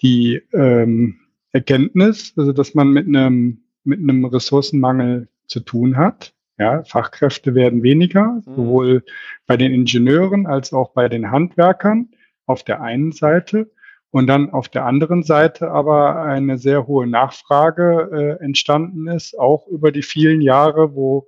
die 0.02 0.42
ähm, 0.54 1.20
Erkenntnis, 1.52 2.34
also 2.38 2.54
dass 2.54 2.76
man 2.76 2.90
mit 2.90 3.08
einem, 3.08 3.64
mit 3.84 4.00
einem 4.00 4.26
Ressourcenmangel 4.26 5.28
zu 5.48 5.60
tun 5.62 5.98
hat. 5.98 6.34
Ja, 6.58 6.84
Fachkräfte 6.84 7.56
werden 7.56 7.84
weniger, 7.84 8.42
mhm. 8.46 8.56
sowohl 8.56 9.04
bei 9.48 9.56
den 9.56 9.74
Ingenieuren 9.74 10.46
als 10.46 10.74
auch 10.74 10.92
bei 10.92 11.08
den 11.08 11.32
Handwerkern 11.32 12.10
auf 12.46 12.64
der 12.64 12.82
einen 12.82 13.14
Seite 13.14 13.72
und 14.12 14.28
dann 14.28 14.50
auf 14.50 14.70
der 14.70 14.86
anderen 14.86 15.24
Seite 15.24 15.72
aber 15.72 16.22
eine 16.22 16.58
sehr 16.58 16.88
hohe 16.88 17.08
Nachfrage 17.08 18.38
äh, 18.42 18.44
entstanden 18.44 19.08
ist, 19.08 19.38
auch 19.38 19.68
über 19.68 19.92
die 19.92 20.02
vielen 20.02 20.42
Jahre, 20.42 20.96
wo 20.96 21.28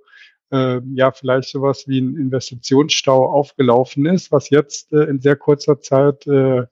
äh, 0.50 0.80
ja 0.94 1.12
vielleicht 1.12 1.48
sowas 1.48 1.84
wie 1.86 2.00
ein 2.00 2.16
Investitionsstau 2.16 3.26
aufgelaufen 3.26 4.06
ist, 4.06 4.32
was 4.32 4.50
jetzt 4.50 4.92
äh, 4.92 5.04
in 5.04 5.20
sehr 5.20 5.36
kurzer 5.36 5.80
Zeit 5.80 6.26
äh, 6.26 6.64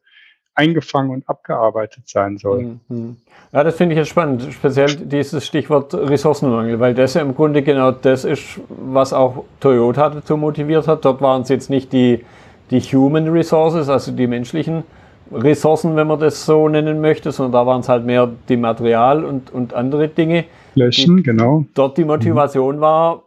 eingefangen 0.60 1.10
und 1.10 1.28
abgearbeitet 1.28 2.04
sein 2.06 2.38
soll. 2.38 2.76
Mhm. 2.88 3.16
Ja, 3.52 3.64
das 3.64 3.76
finde 3.76 3.94
ich 3.94 3.98
jetzt 3.98 4.08
spannend, 4.08 4.46
speziell 4.52 4.94
dieses 4.94 5.44
Stichwort 5.44 5.92
Ressourcenmangel, 5.94 6.78
weil 6.78 6.94
das 6.94 7.14
ja 7.14 7.22
im 7.22 7.34
Grunde 7.34 7.62
genau 7.62 7.90
das 7.90 8.24
ist, 8.24 8.60
was 8.68 9.12
auch 9.12 9.44
Toyota 9.58 10.10
dazu 10.10 10.36
motiviert 10.36 10.86
hat. 10.86 11.04
Dort 11.04 11.20
waren 11.20 11.42
es 11.42 11.48
jetzt 11.48 11.70
nicht 11.70 11.92
die, 11.92 12.24
die 12.70 12.80
Human 12.80 13.28
Resources, 13.28 13.88
also 13.88 14.12
die 14.12 14.26
menschlichen 14.26 14.84
Ressourcen, 15.32 15.96
wenn 15.96 16.06
man 16.06 16.20
das 16.20 16.44
so 16.44 16.68
nennen 16.68 17.00
möchte, 17.00 17.32
sondern 17.32 17.52
da 17.52 17.66
waren 17.66 17.80
es 17.80 17.88
halt 17.88 18.04
mehr 18.04 18.28
die 18.48 18.56
Material 18.56 19.24
und, 19.24 19.50
und 19.52 19.74
andere 19.74 20.08
Dinge. 20.08 20.44
Flächen, 20.74 21.22
genau. 21.22 21.64
Dort 21.74 21.98
die 21.98 22.04
Motivation 22.04 22.76
mhm. 22.76 22.80
war, 22.80 23.22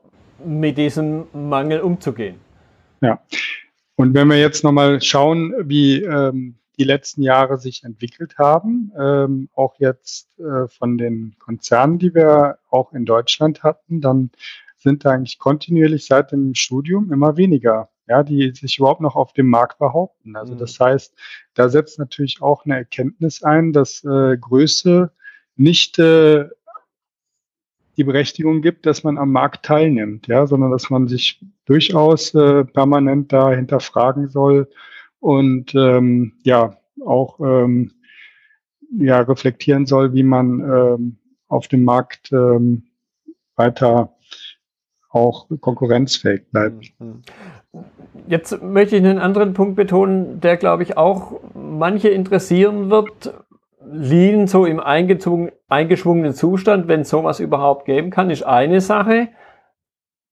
mit 0.45 0.77
diesem 0.77 1.23
Mangel 1.33 1.81
umzugehen. 1.81 2.35
Ja. 3.01 3.19
Und 3.95 4.13
wenn 4.13 4.27
wir 4.27 4.39
jetzt 4.39 4.63
nochmal 4.63 5.01
schauen, 5.01 5.53
wie 5.63 6.01
ähm, 6.03 6.55
die 6.77 6.83
letzten 6.83 7.21
Jahre 7.21 7.57
sich 7.57 7.83
entwickelt 7.83 8.37
haben, 8.37 8.91
ähm, 8.99 9.49
auch 9.53 9.75
jetzt 9.79 10.27
äh, 10.39 10.67
von 10.67 10.97
den 10.97 11.35
Konzernen, 11.39 11.99
die 11.99 12.13
wir 12.15 12.57
auch 12.69 12.93
in 12.93 13.05
Deutschland 13.05 13.63
hatten, 13.63 14.01
dann 14.01 14.31
sind 14.77 15.05
eigentlich 15.05 15.39
kontinuierlich 15.39 16.05
seit 16.05 16.31
dem 16.31 16.55
Studium 16.55 17.11
immer 17.11 17.37
weniger, 17.37 17.89
ja, 18.07 18.23
die 18.23 18.51
sich 18.51 18.79
überhaupt 18.79 19.01
noch 19.01 19.15
auf 19.15 19.33
dem 19.33 19.47
Markt 19.47 19.79
behaupten. 19.79 20.35
Also 20.35 20.55
mhm. 20.55 20.57
das 20.57 20.79
heißt, 20.79 21.15
da 21.53 21.69
setzt 21.69 21.99
natürlich 21.99 22.41
auch 22.41 22.65
eine 22.65 22.75
Erkenntnis 22.75 23.43
ein, 23.43 23.71
dass 23.71 24.03
äh, 24.03 24.37
Größe 24.37 25.11
nicht 25.55 25.99
äh, 25.99 26.49
die 27.95 28.03
Berechtigung 28.03 28.61
gibt, 28.61 28.85
dass 28.85 29.03
man 29.03 29.17
am 29.17 29.31
Markt 29.31 29.65
teilnimmt, 29.65 30.27
ja, 30.27 30.47
sondern 30.47 30.71
dass 30.71 30.89
man 30.89 31.07
sich 31.07 31.39
durchaus 31.65 32.33
äh, 32.33 32.65
permanent 32.65 33.31
da 33.31 33.51
hinterfragen 33.51 34.29
soll, 34.29 34.67
und 35.23 35.73
ähm, 35.73 36.33
ja 36.43 36.77
auch 37.05 37.39
ähm, 37.39 37.91
ja 38.99 39.21
reflektieren 39.21 39.85
soll, 39.85 40.13
wie 40.13 40.23
man 40.23 40.59
ähm, 40.59 41.17
auf 41.47 41.69
dem 41.69 41.85
Markt 41.85 42.31
ähm, 42.33 42.83
weiter 43.55 44.13
auch 45.09 45.47
konkurrenzfähig 45.61 46.49
bleibt. 46.51 46.91
Mhm. 46.99 47.21
Jetzt 48.27 48.61
möchte 48.61 48.97
ich 48.97 49.03
einen 49.03 49.19
anderen 49.19 49.53
Punkt 49.53 49.75
betonen, 49.77 50.41
der, 50.41 50.57
glaube 50.57 50.83
ich, 50.83 50.97
auch 50.97 51.39
manche 51.53 52.09
interessieren 52.09 52.89
wird. 52.89 53.33
Lean 53.85 54.47
so 54.47 54.65
im 54.65 54.79
eingeschwungenen 54.79 56.33
Zustand, 56.33 56.87
wenn 56.87 57.01
es 57.01 57.09
sowas 57.09 57.39
überhaupt 57.39 57.85
geben 57.85 58.09
kann, 58.11 58.29
ist 58.29 58.43
eine 58.43 58.81
Sache. 58.81 59.29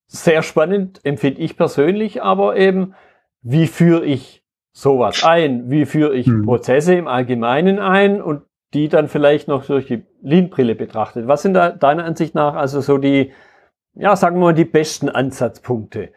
Sehr 0.07 0.41
spannend 0.41 0.99
empfinde 1.03 1.41
ich 1.41 1.57
persönlich, 1.57 2.23
aber 2.23 2.57
eben, 2.57 2.93
wie 3.41 3.67
führe 3.67 4.05
ich 4.05 4.40
sowas 4.73 5.23
ein? 5.23 5.69
Wie 5.69 5.85
führe 5.85 6.15
ich 6.15 6.27
hm. 6.27 6.45
Prozesse 6.45 6.95
im 6.95 7.07
Allgemeinen 7.07 7.79
ein 7.79 8.21
und 8.21 8.43
die 8.73 8.87
dann 8.87 9.07
vielleicht 9.07 9.47
noch 9.47 9.65
durch 9.65 9.87
die 9.87 10.03
Lean-Brille 10.21 10.75
betrachtet? 10.75 11.27
Was 11.27 11.41
sind 11.41 11.53
da 11.53 11.69
deiner 11.71 12.05
Ansicht 12.05 12.35
nach 12.35 12.55
also 12.55 12.81
so 12.81 12.97
die, 12.97 13.31
ja, 13.93 14.15
sagen 14.15 14.37
wir 14.37 14.45
mal, 14.45 14.53
die 14.53 14.65
besten 14.65 15.09
Ansatzpunkte? 15.09 16.09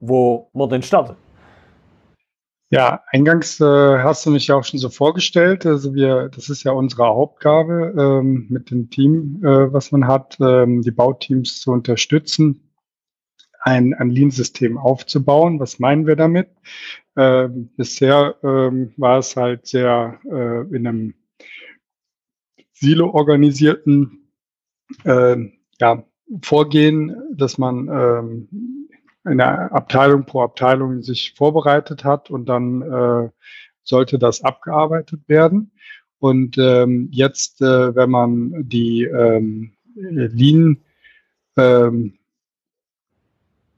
wo 0.00 0.50
man 0.52 0.68
denn 0.70 0.82
startet. 0.82 1.16
Ja, 2.72 3.02
eingangs 3.08 3.60
äh, 3.60 3.64
hast 3.64 4.24
du 4.24 4.30
mich 4.30 4.46
ja 4.46 4.54
auch 4.54 4.64
schon 4.64 4.78
so 4.78 4.90
vorgestellt. 4.90 5.66
Also 5.66 5.92
wir, 5.92 6.28
das 6.28 6.48
ist 6.48 6.62
ja 6.62 6.72
unsere 6.72 7.04
Hauptgabe 7.04 7.94
ähm, 7.98 8.46
mit 8.48 8.70
dem 8.70 8.90
Team, 8.90 9.40
äh, 9.42 9.72
was 9.72 9.90
man 9.90 10.06
hat, 10.06 10.38
ähm, 10.40 10.80
die 10.82 10.92
Bauteams 10.92 11.60
zu 11.60 11.72
unterstützen, 11.72 12.69
ein, 13.60 13.94
ein 13.94 14.10
Lean-System 14.10 14.78
aufzubauen. 14.78 15.60
Was 15.60 15.78
meinen 15.78 16.06
wir 16.06 16.16
damit? 16.16 16.48
Ähm, 17.16 17.70
bisher 17.76 18.36
ähm, 18.42 18.92
war 18.96 19.18
es 19.18 19.36
halt 19.36 19.66
sehr 19.66 20.18
äh, 20.24 20.74
in 20.74 20.86
einem 20.86 21.14
Silo-organisierten 22.72 24.32
äh, 25.04 25.36
ja, 25.80 26.04
Vorgehen, 26.42 27.16
dass 27.34 27.58
man 27.58 27.88
ähm, 27.88 28.88
in 29.24 29.38
der 29.38 29.72
Abteilung 29.72 30.24
pro 30.24 30.42
Abteilung 30.42 31.02
sich 31.02 31.34
vorbereitet 31.36 32.04
hat 32.04 32.30
und 32.30 32.46
dann 32.46 32.82
äh, 32.82 33.30
sollte 33.82 34.18
das 34.18 34.42
abgearbeitet 34.42 35.20
werden. 35.26 35.72
Und 36.20 36.56
ähm, 36.58 37.08
jetzt, 37.10 37.60
äh, 37.60 37.94
wenn 37.94 38.10
man 38.10 38.68
die 38.68 39.04
ähm, 39.04 39.72
Lean 39.94 40.78
ähm, 41.56 42.19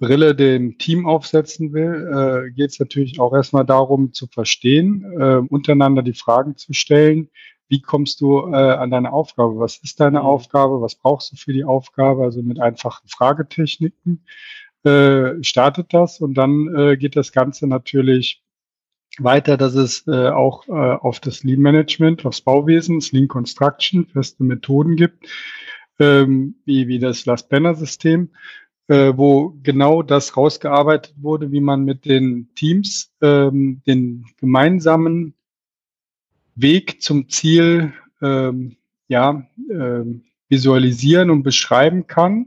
Brille 0.03 0.35
dem 0.35 0.79
Team 0.79 1.07
aufsetzen 1.07 1.73
will, 1.73 2.49
äh, 2.49 2.51
geht 2.51 2.71
es 2.71 2.81
natürlich 2.81 3.21
auch 3.21 3.33
erstmal 3.33 3.65
darum 3.65 4.13
zu 4.13 4.27
verstehen, 4.27 5.05
äh, 5.17 5.37
untereinander 5.37 6.03
die 6.03 6.13
Fragen 6.13 6.57
zu 6.57 6.73
stellen. 6.73 7.31
Wie 7.69 7.81
kommst 7.81 8.21
du 8.21 8.53
äh, 8.53 8.57
an 8.57 8.91
deine 8.91 9.13
Aufgabe? 9.13 9.61
Was 9.61 9.77
ist 9.77 10.01
deine 10.01 10.19
mhm. 10.19 10.27
Aufgabe? 10.27 10.81
Was 10.81 10.97
brauchst 10.97 11.31
du 11.31 11.37
für 11.37 11.53
die 11.53 11.63
Aufgabe? 11.63 12.25
Also 12.25 12.43
mit 12.43 12.59
einfachen 12.59 13.07
Fragetechniken 13.07 14.27
äh, 14.83 15.41
startet 15.45 15.95
das 15.95 16.21
und 16.21 16.35
dann 16.35 16.75
äh, 16.75 16.97
geht 16.97 17.15
das 17.15 17.31
Ganze 17.31 17.69
natürlich 17.69 18.43
weiter, 19.19 19.57
dass 19.57 19.75
es 19.77 20.05
äh, 20.09 20.31
auch 20.31 20.67
äh, 20.67 20.73
auf 20.73 21.21
das 21.21 21.45
Lean 21.45 21.61
Management, 21.61 22.27
aufs 22.27 22.41
Bauwesen, 22.41 22.99
das 22.99 23.13
Lean 23.13 23.29
Construction, 23.29 24.07
feste 24.07 24.43
Methoden 24.43 24.97
gibt, 24.97 25.29
ähm, 26.01 26.57
wie, 26.65 26.89
wie 26.89 26.99
das 26.99 27.25
Last 27.25 27.49
Banner 27.51 27.77
System, 27.77 28.31
äh, 28.89 29.13
wo 29.17 29.57
genau 29.63 30.03
das 30.03 30.37
rausgearbeitet 30.37 31.15
wurde, 31.17 31.53
wie 31.53 31.61
man 31.61 31.85
mit 31.85 32.05
den 32.05 32.51
Teams 32.55 33.13
ähm, 33.21 33.83
den 33.87 34.27
gemeinsamen 34.39 35.35
Weg 36.55 37.01
zum 37.03 37.29
Ziel 37.29 37.93
ähm, 38.21 38.77
ja, 39.09 39.47
ähm, 39.71 40.25
visualisieren 40.49 41.31
und 41.31 41.43
beschreiben 41.43 42.07
kann 42.07 42.47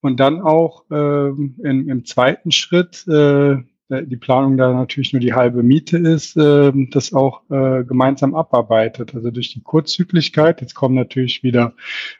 und 0.00 0.20
dann 0.20 0.40
auch 0.40 0.84
ähm, 0.90 1.56
in, 1.62 1.88
im 1.88 2.04
zweiten 2.04 2.52
Schritt, 2.52 3.06
äh, 3.08 3.56
die 3.90 4.16
Planung 4.16 4.56
da 4.56 4.72
natürlich 4.72 5.12
nur 5.12 5.20
die 5.20 5.34
halbe 5.34 5.62
Miete 5.62 5.98
ist, 5.98 6.36
äh, 6.36 6.72
das 6.90 7.12
auch 7.12 7.42
äh, 7.50 7.82
gemeinsam 7.84 8.34
abarbeitet. 8.34 9.14
Also 9.14 9.30
durch 9.30 9.52
die 9.52 9.62
Kurzzyklichkeit, 9.62 10.60
jetzt 10.60 10.74
kommen 10.74 10.94
natürlich 10.94 11.42
wieder, 11.42 11.74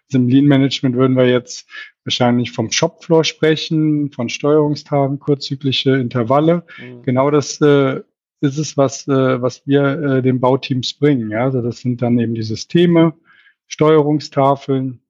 also 0.09 0.18
im 0.18 0.29
Lean 0.29 0.46
Management 0.46 0.96
würden 0.96 1.16
wir 1.16 1.29
jetzt 1.29 1.68
wahrscheinlich 2.11 2.51
vom 2.51 2.70
Shopfloor 2.73 3.23
sprechen, 3.25 4.11
von 4.11 4.29
Steuerungstagen, 4.29 5.20
kurzzyklische 5.20 5.96
Intervalle. 5.96 6.64
Mhm. 6.79 7.03
Genau 7.03 7.31
das 7.31 7.61
äh, 7.61 8.01
ist 8.40 8.59
es, 8.59 8.77
was, 8.77 9.07
äh, 9.07 9.40
was 9.40 9.66
wir 9.66 9.83
äh, 9.83 10.23
den 10.23 10.40
Bauteams 10.40 10.94
bringen. 10.94 11.31
Ja? 11.31 11.44
Also 11.44 11.62
das 11.62 11.79
sind 11.79 12.03
dann 12.03 12.18
eben 12.18 12.35
die 12.35 12.42
Systeme, 12.42 13.14
Steuerungstafeln, 13.68 15.01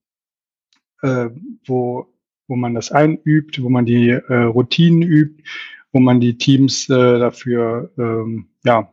äh, 1.02 1.30
wo 1.64 2.06
wo 2.50 2.56
man 2.56 2.74
das 2.74 2.90
einübt, 2.90 3.62
wo 3.62 3.70
man 3.70 3.86
die 3.86 4.08
äh, 4.10 4.34
Routinen 4.34 5.02
übt, 5.02 5.44
wo 5.92 6.00
man 6.00 6.20
die 6.20 6.36
Teams 6.36 6.90
äh, 6.90 7.18
dafür 7.20 7.92
ähm, 7.96 8.48
ja, 8.64 8.92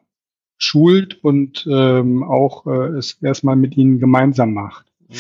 schult 0.60 1.22
und 1.24 1.68
ähm, 1.70 2.24
auch 2.24 2.68
äh, 2.68 2.98
es 2.98 3.18
erstmal 3.22 3.56
mit 3.56 3.76
ihnen 3.76 4.00
gemeinsam 4.00 4.54
macht. 4.54 4.86
Mhm. 5.10 5.16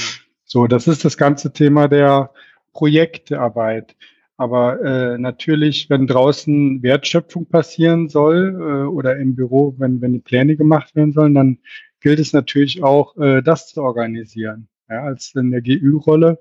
So, 0.45 0.67
das 0.67 0.87
ist 0.87 1.03
das 1.03 1.17
ganze 1.17 1.51
Thema 1.51 1.87
der 1.87 2.31
Projektarbeit. 2.77 3.95
Aber 4.37 4.79
äh, 4.81 5.17
natürlich, 5.17 5.89
wenn 5.89 6.05
draußen 6.05 6.83
Wertschöpfung 6.83 7.47
passieren 7.47 8.07
soll 8.07 8.55
äh, 8.55 8.87
oder 8.87 9.17
im 9.17 9.35
Büro, 9.35 9.73
wenn, 9.79 9.99
wenn 9.99 10.13
die 10.13 10.19
Pläne 10.19 10.55
gemacht 10.55 10.95
werden 10.95 11.11
sollen, 11.11 11.33
dann 11.33 11.57
gilt 12.01 12.19
es 12.19 12.33
natürlich 12.33 12.83
auch, 12.83 13.17
äh, 13.17 13.41
das 13.41 13.69
zu 13.69 13.81
organisieren. 13.81 14.67
Ja, 14.89 15.03
als 15.03 15.33
in 15.33 15.49
der 15.49 15.61
GÜ-Rolle 15.61 16.37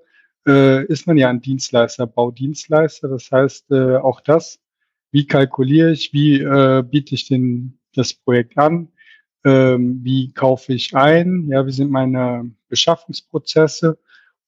äh, 0.46 0.84
ist 0.84 1.06
man 1.06 1.16
ja 1.16 1.30
ein 1.30 1.40
Dienstleister, 1.40 2.06
Baudienstleister. 2.06 3.08
Das 3.08 3.32
heißt, 3.32 3.70
äh, 3.70 3.96
auch 3.96 4.20
das, 4.20 4.60
wie 5.10 5.26
kalkuliere 5.26 5.92
ich, 5.92 6.12
wie 6.12 6.40
äh, 6.40 6.82
biete 6.82 7.14
ich 7.14 7.26
den, 7.28 7.78
das 7.94 8.12
Projekt 8.12 8.58
an, 8.58 8.88
ähm, 9.46 10.00
wie 10.02 10.34
kaufe 10.34 10.74
ich 10.74 10.94
ein, 10.94 11.48
ja, 11.48 11.66
wie 11.66 11.72
sind 11.72 11.90
meine 11.90 12.50
Beschaffungsprozesse. 12.68 13.98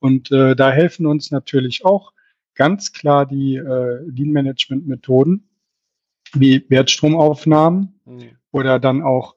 Und 0.00 0.30
äh, 0.30 0.54
da 0.54 0.70
helfen 0.70 1.06
uns 1.06 1.30
natürlich 1.30 1.84
auch 1.84 2.12
ganz 2.54 2.92
klar 2.92 3.26
die 3.26 3.56
äh, 3.56 4.02
Lean-Management-Methoden, 4.06 5.48
wie 6.34 6.64
Wertstromaufnahmen 6.68 8.00
mhm. 8.04 8.30
oder 8.52 8.78
dann 8.78 9.02
auch 9.02 9.36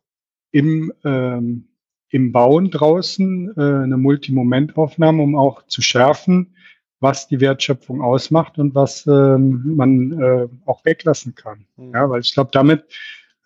im 0.52 0.92
ähm, 1.04 1.68
im 2.12 2.32
Bauen 2.32 2.70
draußen 2.70 3.54
äh, 3.58 3.62
eine 3.62 3.98
Multimomentaufnahme, 3.98 5.24
um 5.24 5.36
auch 5.36 5.66
zu 5.68 5.82
schärfen, 5.82 6.56
was 7.00 7.28
die 7.28 7.40
Wertschöpfung 7.40 8.02
ausmacht 8.02 8.60
und 8.60 8.76
was 8.76 9.08
ähm, 9.08 9.76
man 9.76 10.12
äh, 10.22 10.48
auch 10.66 10.86
weglassen 10.86 11.36
kann. 11.36 11.66
Mhm. 11.78 11.94
Ja, 11.94 12.10
weil 12.10 12.22
ich 12.22 12.34
glaube, 12.34 12.52
damit 12.54 12.84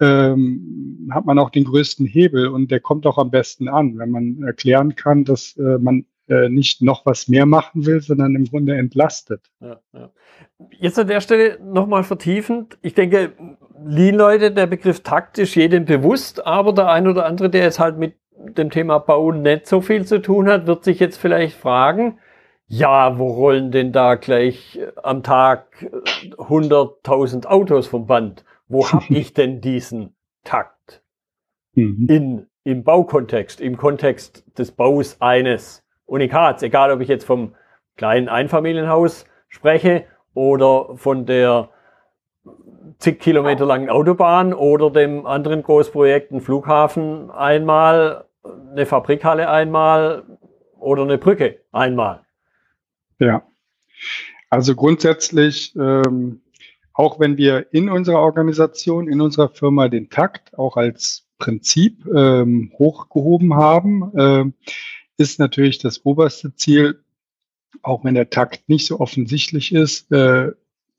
ähm, 0.01 1.09
hat 1.11 1.25
man 1.25 1.39
auch 1.39 1.51
den 1.51 1.63
größten 1.63 2.05
Hebel 2.05 2.47
und 2.47 2.69
der 2.69 2.81
kommt 2.81 3.05
auch 3.05 3.17
am 3.17 3.31
besten 3.31 3.69
an, 3.69 3.97
wenn 3.97 4.09
man 4.09 4.43
erklären 4.43 4.95
kann, 4.95 5.23
dass 5.23 5.55
äh, 5.57 5.77
man 5.77 6.05
äh, 6.27 6.49
nicht 6.49 6.81
noch 6.81 7.05
was 7.05 7.27
mehr 7.27 7.45
machen 7.45 7.85
will, 7.85 8.01
sondern 8.01 8.35
im 8.35 8.45
Grunde 8.45 8.75
entlastet. 8.75 9.51
Ja, 9.59 9.79
ja. 9.93 10.09
Jetzt 10.71 10.97
an 10.97 11.07
der 11.07 11.21
Stelle 11.21 11.59
nochmal 11.61 12.03
vertiefend. 12.03 12.77
Ich 12.81 12.93
denke, 12.93 13.33
Lean-Leute, 13.85 14.51
der 14.51 14.67
Begriff 14.67 15.01
Takt 15.01 15.37
ist 15.37 15.55
jedem 15.55 15.85
bewusst, 15.85 16.45
aber 16.45 16.73
der 16.73 16.89
ein 16.89 17.07
oder 17.07 17.25
andere, 17.25 17.49
der 17.49 17.63
jetzt 17.63 17.79
halt 17.79 17.97
mit 17.97 18.15
dem 18.37 18.69
Thema 18.69 18.99
Bauen 18.99 19.41
nicht 19.41 19.67
so 19.67 19.81
viel 19.81 20.05
zu 20.05 20.21
tun 20.21 20.47
hat, 20.47 20.67
wird 20.67 20.83
sich 20.83 20.99
jetzt 20.99 21.17
vielleicht 21.17 21.57
fragen, 21.57 22.19
ja, 22.67 23.19
wo 23.19 23.27
rollen 23.27 23.71
denn 23.71 23.91
da 23.91 24.15
gleich 24.15 24.79
am 25.03 25.21
Tag 25.21 25.87
100.000 26.37 27.43
äh, 27.43 27.47
Autos 27.47 27.87
vom 27.87 28.07
Band? 28.07 28.43
Wo 28.67 28.91
habe 28.91 29.05
ich 29.13 29.33
denn 29.33 29.61
diesen 29.61 30.15
Takt? 30.43 31.03
Mhm. 31.73 32.07
In, 32.09 32.47
Im 32.63 32.83
Baukontext, 32.83 33.61
im 33.61 33.77
Kontext 33.77 34.43
des 34.57 34.71
Baus 34.71 35.17
eines 35.21 35.84
Unikats, 36.05 36.63
egal 36.63 36.91
ob 36.91 37.01
ich 37.01 37.07
jetzt 37.07 37.25
vom 37.25 37.55
kleinen 37.95 38.29
Einfamilienhaus 38.29 39.25
spreche 39.47 40.05
oder 40.33 40.97
von 40.97 41.25
der 41.25 41.69
zig 42.99 43.19
Kilometer 43.19 43.65
langen 43.65 43.89
Autobahn 43.89 44.53
oder 44.53 44.89
dem 44.89 45.25
anderen 45.25 45.63
Großprojekt, 45.63 46.31
ein 46.31 46.41
Flughafen 46.41 47.31
einmal, 47.31 48.25
eine 48.71 48.85
Fabrikhalle 48.85 49.49
einmal 49.49 50.23
oder 50.79 51.03
eine 51.03 51.17
Brücke 51.17 51.59
einmal. 51.71 52.21
Ja, 53.19 53.43
also 54.49 54.75
grundsätzlich, 54.75 55.75
ähm, 55.75 56.41
auch 56.93 57.19
wenn 57.19 57.37
wir 57.37 57.73
in 57.73 57.89
unserer 57.89 58.19
Organisation, 58.19 59.07
in 59.07 59.21
unserer 59.21 59.49
Firma 59.49 59.87
den 59.87 60.09
Takt 60.09 60.57
auch 60.57 60.77
als 60.77 61.27
Prinzip 61.39 62.05
ähm, 62.05 62.71
hochgehoben 62.77 63.55
haben, 63.55 64.17
äh, 64.17 64.45
ist 65.17 65.39
natürlich 65.39 65.79
das 65.79 66.05
oberste 66.05 66.55
Ziel, 66.55 67.03
auch 67.81 68.03
wenn 68.03 68.15
der 68.15 68.29
Takt 68.29 68.67
nicht 68.69 68.87
so 68.87 68.99
offensichtlich 68.99 69.73
ist, 69.73 70.11
äh, 70.11 70.51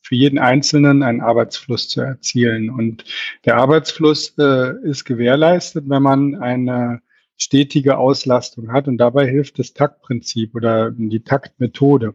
für 0.02 0.14
jeden 0.14 0.38
Einzelnen 0.38 1.02
einen 1.02 1.20
Arbeitsfluss 1.20 1.88
zu 1.88 2.00
erzielen. 2.00 2.70
Und 2.70 3.04
der 3.44 3.56
Arbeitsfluss 3.56 4.34
äh, 4.38 4.80
ist 4.88 5.04
gewährleistet, 5.04 5.88
wenn 5.88 6.02
man 6.02 6.36
eine 6.36 7.02
stetige 7.36 7.98
Auslastung 7.98 8.72
hat. 8.72 8.86
Und 8.86 8.98
dabei 8.98 9.26
hilft 9.26 9.58
das 9.58 9.74
Taktprinzip 9.74 10.54
oder 10.54 10.92
die 10.92 11.24
Taktmethode. 11.24 12.14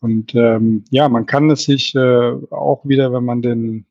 Und 0.00 0.34
ähm, 0.34 0.84
ja, 0.90 1.08
man 1.08 1.26
kann 1.26 1.48
es 1.50 1.64
sich 1.64 1.94
äh, 1.94 2.32
auch 2.50 2.84
wieder, 2.84 3.12
wenn 3.12 3.24
man 3.24 3.40
den, 3.40 3.86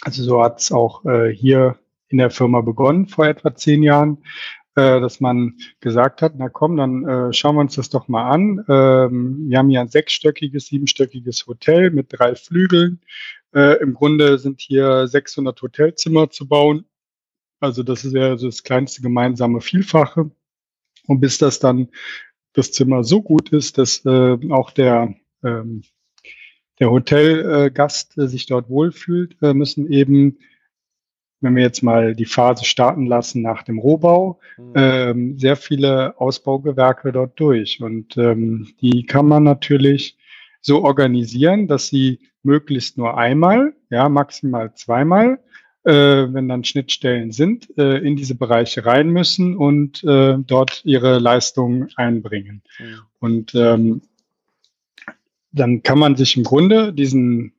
also 0.00 0.22
so 0.22 0.42
hat 0.42 0.60
es 0.60 0.72
auch 0.72 1.04
äh, 1.04 1.30
hier 1.30 1.78
in 2.08 2.18
der 2.18 2.30
Firma 2.30 2.60
begonnen 2.60 3.08
vor 3.08 3.26
etwa 3.26 3.54
zehn 3.54 3.82
Jahren, 3.82 4.18
äh, 4.76 5.00
dass 5.00 5.20
man 5.20 5.56
gesagt 5.80 6.22
hat, 6.22 6.34
na 6.36 6.48
komm, 6.48 6.76
dann 6.76 7.08
äh, 7.08 7.32
schauen 7.32 7.56
wir 7.56 7.62
uns 7.62 7.74
das 7.74 7.88
doch 7.88 8.08
mal 8.08 8.30
an. 8.30 8.64
Ähm, 8.68 9.48
wir 9.48 9.58
haben 9.58 9.70
hier 9.70 9.80
ein 9.80 9.88
sechsstöckiges, 9.88 10.66
siebenstöckiges 10.66 11.46
Hotel 11.46 11.90
mit 11.90 12.08
drei 12.10 12.34
Flügeln. 12.34 13.00
Äh, 13.54 13.80
Im 13.80 13.94
Grunde 13.94 14.38
sind 14.38 14.60
hier 14.60 15.08
600 15.08 15.60
Hotelzimmer 15.62 16.30
zu 16.30 16.46
bauen. 16.46 16.84
Also 17.58 17.82
das 17.82 18.04
ist 18.04 18.14
ja 18.14 18.36
das 18.36 18.62
kleinste 18.62 19.00
gemeinsame 19.00 19.62
Vielfache. 19.62 20.30
Und 21.06 21.20
bis 21.20 21.38
das 21.38 21.58
dann 21.58 21.88
das 22.52 22.72
Zimmer 22.72 23.02
so 23.02 23.22
gut 23.22 23.50
ist, 23.50 23.78
dass 23.78 24.04
äh, 24.04 24.38
auch 24.50 24.70
der, 24.70 25.14
ähm, 25.42 25.82
der 26.80 26.90
Hotelgast 26.90 28.18
äh, 28.18 28.28
sich 28.28 28.46
dort 28.46 28.68
wohlfühlt, 28.68 29.36
äh, 29.40 29.54
müssen 29.54 29.90
eben 29.90 30.38
wenn 31.46 31.54
wir 31.54 31.62
jetzt 31.62 31.82
mal 31.82 32.16
die 32.16 32.26
Phase 32.26 32.64
starten 32.64 33.06
lassen 33.06 33.40
nach 33.40 33.62
dem 33.62 33.78
Rohbau, 33.78 34.40
mhm. 34.58 34.72
ähm, 34.74 35.38
sehr 35.38 35.56
viele 35.56 36.20
Ausbaugewerke 36.20 37.12
dort 37.12 37.38
durch. 37.38 37.80
Und 37.80 38.16
ähm, 38.16 38.68
die 38.80 39.06
kann 39.06 39.26
man 39.26 39.44
natürlich 39.44 40.18
so 40.60 40.82
organisieren, 40.82 41.68
dass 41.68 41.86
sie 41.86 42.18
möglichst 42.42 42.98
nur 42.98 43.16
einmal, 43.16 43.74
ja, 43.90 44.08
maximal 44.08 44.74
zweimal, 44.74 45.38
äh, 45.84 45.92
wenn 45.92 46.48
dann 46.48 46.64
Schnittstellen 46.64 47.30
sind, 47.30 47.72
äh, 47.78 47.98
in 47.98 48.16
diese 48.16 48.34
Bereiche 48.34 48.84
rein 48.84 49.10
müssen 49.10 49.56
und 49.56 50.02
äh, 50.02 50.36
dort 50.38 50.84
ihre 50.84 51.20
Leistungen 51.20 51.90
einbringen. 51.94 52.62
Mhm. 52.80 52.98
Und 53.20 53.54
ähm, 53.54 54.02
dann 55.52 55.84
kann 55.84 56.00
man 56.00 56.16
sich 56.16 56.36
im 56.36 56.42
Grunde 56.42 56.92
diesen 56.92 57.52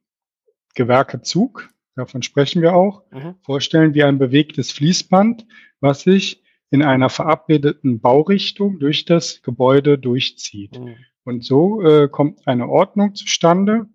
Gewerkezug, 0.76 1.70
davon 1.98 2.22
sprechen 2.22 2.62
wir 2.62 2.76
auch, 2.76 3.04
mhm. 3.12 3.36
vorstellen 3.42 3.94
wie 3.94 4.04
ein 4.04 4.18
bewegtes 4.18 4.72
Fließband, 4.72 5.46
was 5.82 6.02
sich 6.02 6.44
in 6.70 6.84
einer 6.84 7.10
verabredeten 7.10 8.00
Baurichtung 8.00 8.80
durch 8.80 9.06
das 9.06 9.42
Gebäude 9.42 9.98
durchzieht. 9.98 10.80
Mhm. 10.80 10.96
Und 11.24 11.44
so 11.44 11.82
äh, 11.82 12.08
kommt 12.08 12.48
eine 12.48 12.70
Ordnung 12.70 13.16
zustande, 13.16 13.88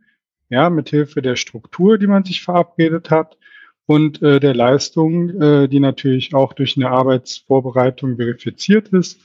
ja, 0.51 0.69
mit 0.69 0.91
Hilfe 0.91 1.23
der 1.23 1.37
Struktur, 1.37 1.97
die 1.97 2.07
man 2.07 2.25
sich 2.25 2.43
verabredet 2.43 3.11
hat 3.11 3.39
und 3.87 4.23
äh, 4.23 4.39
der 4.39 4.55
Leistung, 4.55 5.31
äh, 5.41 5.69
die 5.69 5.81
natürlich 5.81 6.35
auch 6.35 6.53
durch 6.53 6.77
eine 6.77 6.91
Arbeitsvorbereitung 6.91 8.17
verifiziert 8.17 8.89
ist, 8.89 9.21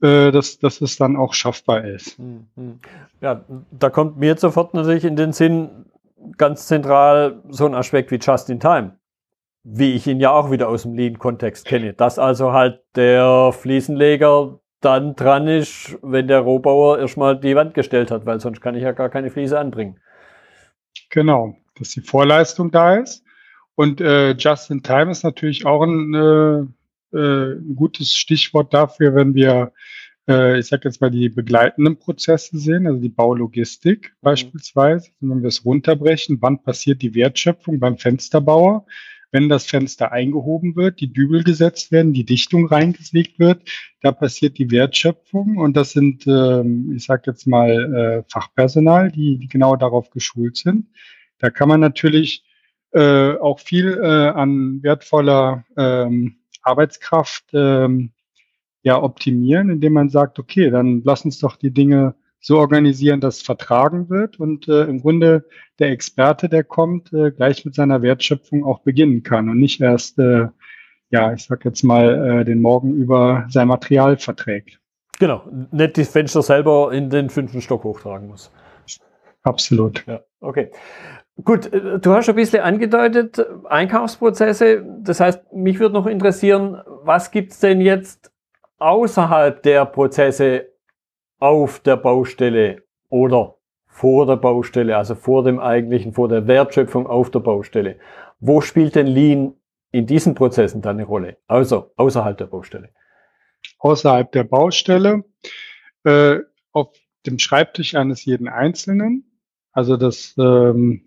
äh, 0.00 0.32
dass, 0.32 0.58
dass 0.58 0.80
es 0.80 0.96
dann 0.96 1.16
auch 1.16 1.34
schaffbar 1.34 1.84
ist. 1.84 2.18
Mhm. 2.18 2.80
Ja, 3.20 3.44
da 3.70 3.90
kommt 3.90 4.18
mir 4.18 4.36
sofort 4.36 4.74
natürlich 4.74 5.04
in 5.04 5.14
den 5.14 5.32
Sinn, 5.32 5.86
ganz 6.36 6.66
zentral 6.66 7.42
so 7.48 7.66
ein 7.66 7.74
Aspekt 7.74 8.10
wie 8.10 8.18
Just 8.20 8.50
in 8.50 8.60
Time, 8.60 8.96
wie 9.64 9.94
ich 9.94 10.06
ihn 10.06 10.20
ja 10.20 10.30
auch 10.30 10.50
wieder 10.50 10.68
aus 10.68 10.82
dem 10.82 10.94
Lean-Kontext 10.94 11.66
kenne. 11.66 11.92
Dass 11.92 12.18
also 12.18 12.52
halt 12.52 12.80
der 12.96 13.52
Fliesenleger 13.52 14.58
dann 14.80 15.14
dran 15.14 15.46
ist, 15.46 15.96
wenn 16.02 16.26
der 16.26 16.40
Rohbauer 16.40 16.98
erstmal 16.98 17.38
die 17.38 17.54
Wand 17.54 17.74
gestellt 17.74 18.10
hat, 18.10 18.26
weil 18.26 18.40
sonst 18.40 18.60
kann 18.60 18.74
ich 18.74 18.82
ja 18.82 18.92
gar 18.92 19.08
keine 19.08 19.30
Fliese 19.30 19.58
anbringen. 19.58 20.00
Genau, 21.10 21.56
dass 21.78 21.90
die 21.90 22.00
Vorleistung 22.00 22.70
da 22.70 22.96
ist. 22.96 23.24
Und 23.74 24.00
äh, 24.00 24.32
Just 24.32 24.70
in 24.70 24.82
Time 24.82 25.10
ist 25.10 25.24
natürlich 25.24 25.64
auch 25.64 25.82
ein, 25.82 26.14
äh, 26.14 27.16
äh, 27.16 27.52
ein 27.54 27.76
gutes 27.76 28.12
Stichwort 28.12 28.74
dafür, 28.74 29.14
wenn 29.14 29.34
wir 29.34 29.72
äh, 30.28 30.58
ich 30.58 30.66
sage 30.66 30.88
jetzt 30.88 31.00
mal, 31.00 31.10
die 31.10 31.28
begleitenden 31.28 31.98
Prozesse 31.98 32.58
sehen, 32.58 32.86
also 32.86 33.00
die 33.00 33.08
Baulogistik 33.08 34.10
mhm. 34.10 34.16
beispielsweise, 34.22 35.10
wenn 35.20 35.42
wir 35.42 35.48
es 35.48 35.64
runterbrechen, 35.64 36.38
wann 36.40 36.62
passiert 36.62 37.02
die 37.02 37.14
Wertschöpfung 37.14 37.80
beim 37.80 37.98
Fensterbauer? 37.98 38.86
Wenn 39.34 39.48
das 39.48 39.64
Fenster 39.64 40.12
eingehoben 40.12 40.76
wird, 40.76 41.00
die 41.00 41.10
Dübel 41.10 41.42
gesetzt 41.42 41.90
werden, 41.90 42.12
die 42.12 42.26
Dichtung 42.26 42.66
reingelegt 42.66 43.38
wird, 43.38 43.62
da 44.02 44.12
passiert 44.12 44.58
die 44.58 44.70
Wertschöpfung 44.70 45.56
und 45.56 45.74
das 45.74 45.92
sind, 45.92 46.26
ähm, 46.26 46.92
ich 46.94 47.06
sage 47.06 47.22
jetzt 47.28 47.46
mal, 47.46 47.70
äh, 47.70 48.30
Fachpersonal, 48.30 49.10
die, 49.10 49.38
die 49.38 49.48
genau 49.48 49.76
darauf 49.76 50.10
geschult 50.10 50.58
sind. 50.58 50.88
Da 51.38 51.48
kann 51.48 51.70
man 51.70 51.80
natürlich 51.80 52.44
äh, 52.92 53.36
auch 53.38 53.58
viel 53.58 53.98
äh, 54.02 54.28
an 54.28 54.82
wertvoller 54.82 55.64
ähm, 55.78 56.36
Arbeitskraft 56.60 57.44
ähm, 57.54 58.12
ja 58.82 59.02
optimieren, 59.02 59.70
indem 59.70 59.94
man 59.94 60.08
sagt, 60.08 60.38
okay, 60.38 60.70
dann 60.70 61.02
lass 61.04 61.24
uns 61.24 61.38
doch 61.38 61.56
die 61.56 61.70
Dinge 61.70 62.14
so 62.40 62.58
organisieren, 62.58 63.20
dass 63.20 63.40
vertragen 63.40 64.10
wird 64.10 64.40
und 64.40 64.68
äh, 64.68 64.84
im 64.84 65.00
Grunde 65.00 65.44
der 65.78 65.90
Experte, 65.90 66.48
der 66.48 66.64
kommt, 66.64 67.12
äh, 67.12 67.30
gleich 67.30 67.64
mit 67.64 67.74
seiner 67.74 68.02
Wertschöpfung 68.02 68.64
auch 68.64 68.80
beginnen 68.80 69.22
kann 69.22 69.48
und 69.48 69.58
nicht 69.58 69.80
erst, 69.80 70.18
äh, 70.18 70.48
ja, 71.10 71.32
ich 71.32 71.44
sag 71.44 71.64
jetzt 71.64 71.84
mal, 71.84 72.40
äh, 72.40 72.44
den 72.44 72.60
Morgen 72.60 72.94
über 72.94 73.46
sein 73.48 73.68
Material 73.68 74.16
verträgt. 74.16 74.80
Genau, 75.20 75.44
nicht 75.70 75.96
die 75.96 76.04
Fenster 76.04 76.42
selber 76.42 76.92
in 76.92 77.10
den 77.10 77.30
fünften 77.30 77.60
Stock 77.60 77.84
hochtragen 77.84 78.26
muss. 78.26 78.50
Absolut. 79.44 80.04
Ja, 80.06 80.20
okay. 80.40 80.70
Gut, 81.44 81.72
äh, 81.72 82.00
du 82.00 82.12
hast 82.12 82.26
schon 82.26 82.34
ein 82.34 82.36
bisschen 82.36 82.62
angedeutet, 82.62 83.44
Einkaufsprozesse. 83.68 84.84
Das 85.00 85.20
heißt, 85.20 85.52
mich 85.52 85.78
würde 85.78 85.94
noch 85.94 86.06
interessieren, 86.06 86.82
was 87.04 87.30
gibt's 87.30 87.60
denn 87.60 87.80
jetzt 87.80 88.31
außerhalb 88.82 89.62
der 89.62 89.86
Prozesse 89.86 90.72
auf 91.38 91.80
der 91.80 91.96
Baustelle 91.96 92.82
oder 93.08 93.56
vor 93.86 94.26
der 94.26 94.36
Baustelle, 94.36 94.96
also 94.96 95.14
vor 95.14 95.44
dem 95.44 95.58
eigentlichen, 95.58 96.12
vor 96.12 96.28
der 96.28 96.46
Wertschöpfung 96.46 97.06
auf 97.06 97.30
der 97.30 97.40
Baustelle. 97.40 97.98
Wo 98.40 98.60
spielt 98.60 98.94
denn 98.94 99.06
Lean 99.06 99.54
in 99.90 100.06
diesen 100.06 100.34
Prozessen 100.34 100.82
dann 100.82 100.96
eine 100.96 101.04
Rolle? 101.04 101.36
Also 101.46 101.92
außerhalb 101.96 102.36
der 102.38 102.46
Baustelle. 102.46 102.90
Außerhalb 103.78 104.32
der 104.32 104.44
Baustelle, 104.44 105.24
äh, 106.04 106.38
auf 106.72 106.88
dem 107.26 107.38
Schreibtisch 107.38 107.94
eines 107.94 108.24
jeden 108.24 108.48
Einzelnen. 108.48 109.24
Also 109.72 109.96
das 109.96 110.34
ähm, 110.38 111.04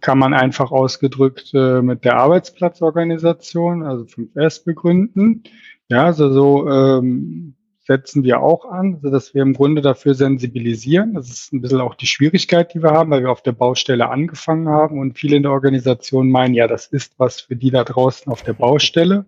kann 0.00 0.18
man 0.18 0.34
einfach 0.34 0.70
ausgedrückt 0.70 1.52
äh, 1.54 1.80
mit 1.80 2.04
der 2.04 2.16
Arbeitsplatzorganisation, 2.16 3.82
also 3.82 4.04
5S 4.04 4.64
begründen. 4.64 5.44
Ja, 5.88 6.06
also 6.06 6.32
so 6.32 6.68
ähm, 6.68 7.54
setzen 7.86 8.24
wir 8.24 8.40
auch 8.40 8.64
an, 8.64 8.98
so 9.02 9.10
dass 9.10 9.34
wir 9.34 9.42
im 9.42 9.52
Grunde 9.52 9.82
dafür 9.82 10.14
sensibilisieren. 10.14 11.14
Das 11.14 11.28
ist 11.28 11.52
ein 11.52 11.60
bisschen 11.60 11.80
auch 11.80 11.94
die 11.94 12.06
Schwierigkeit, 12.06 12.72
die 12.72 12.82
wir 12.82 12.92
haben, 12.92 13.10
weil 13.10 13.22
wir 13.22 13.30
auf 13.30 13.42
der 13.42 13.52
Baustelle 13.52 14.08
angefangen 14.08 14.68
haben 14.68 14.98
und 14.98 15.18
viele 15.18 15.36
in 15.36 15.42
der 15.42 15.52
Organisation 15.52 16.30
meinen, 16.30 16.54
ja, 16.54 16.66
das 16.66 16.86
ist 16.86 17.18
was 17.18 17.42
für 17.42 17.56
die 17.56 17.70
da 17.70 17.84
draußen 17.84 18.32
auf 18.32 18.42
der 18.42 18.54
Baustelle. 18.54 19.26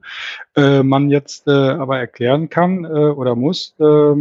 Äh, 0.57 0.83
man 0.83 1.11
jetzt 1.11 1.47
äh, 1.47 1.51
aber 1.51 1.99
erklären 1.99 2.49
kann 2.49 2.85
äh, 2.85 2.89
oder 2.89 3.37
muss, 3.37 3.75
äh, 3.79 4.15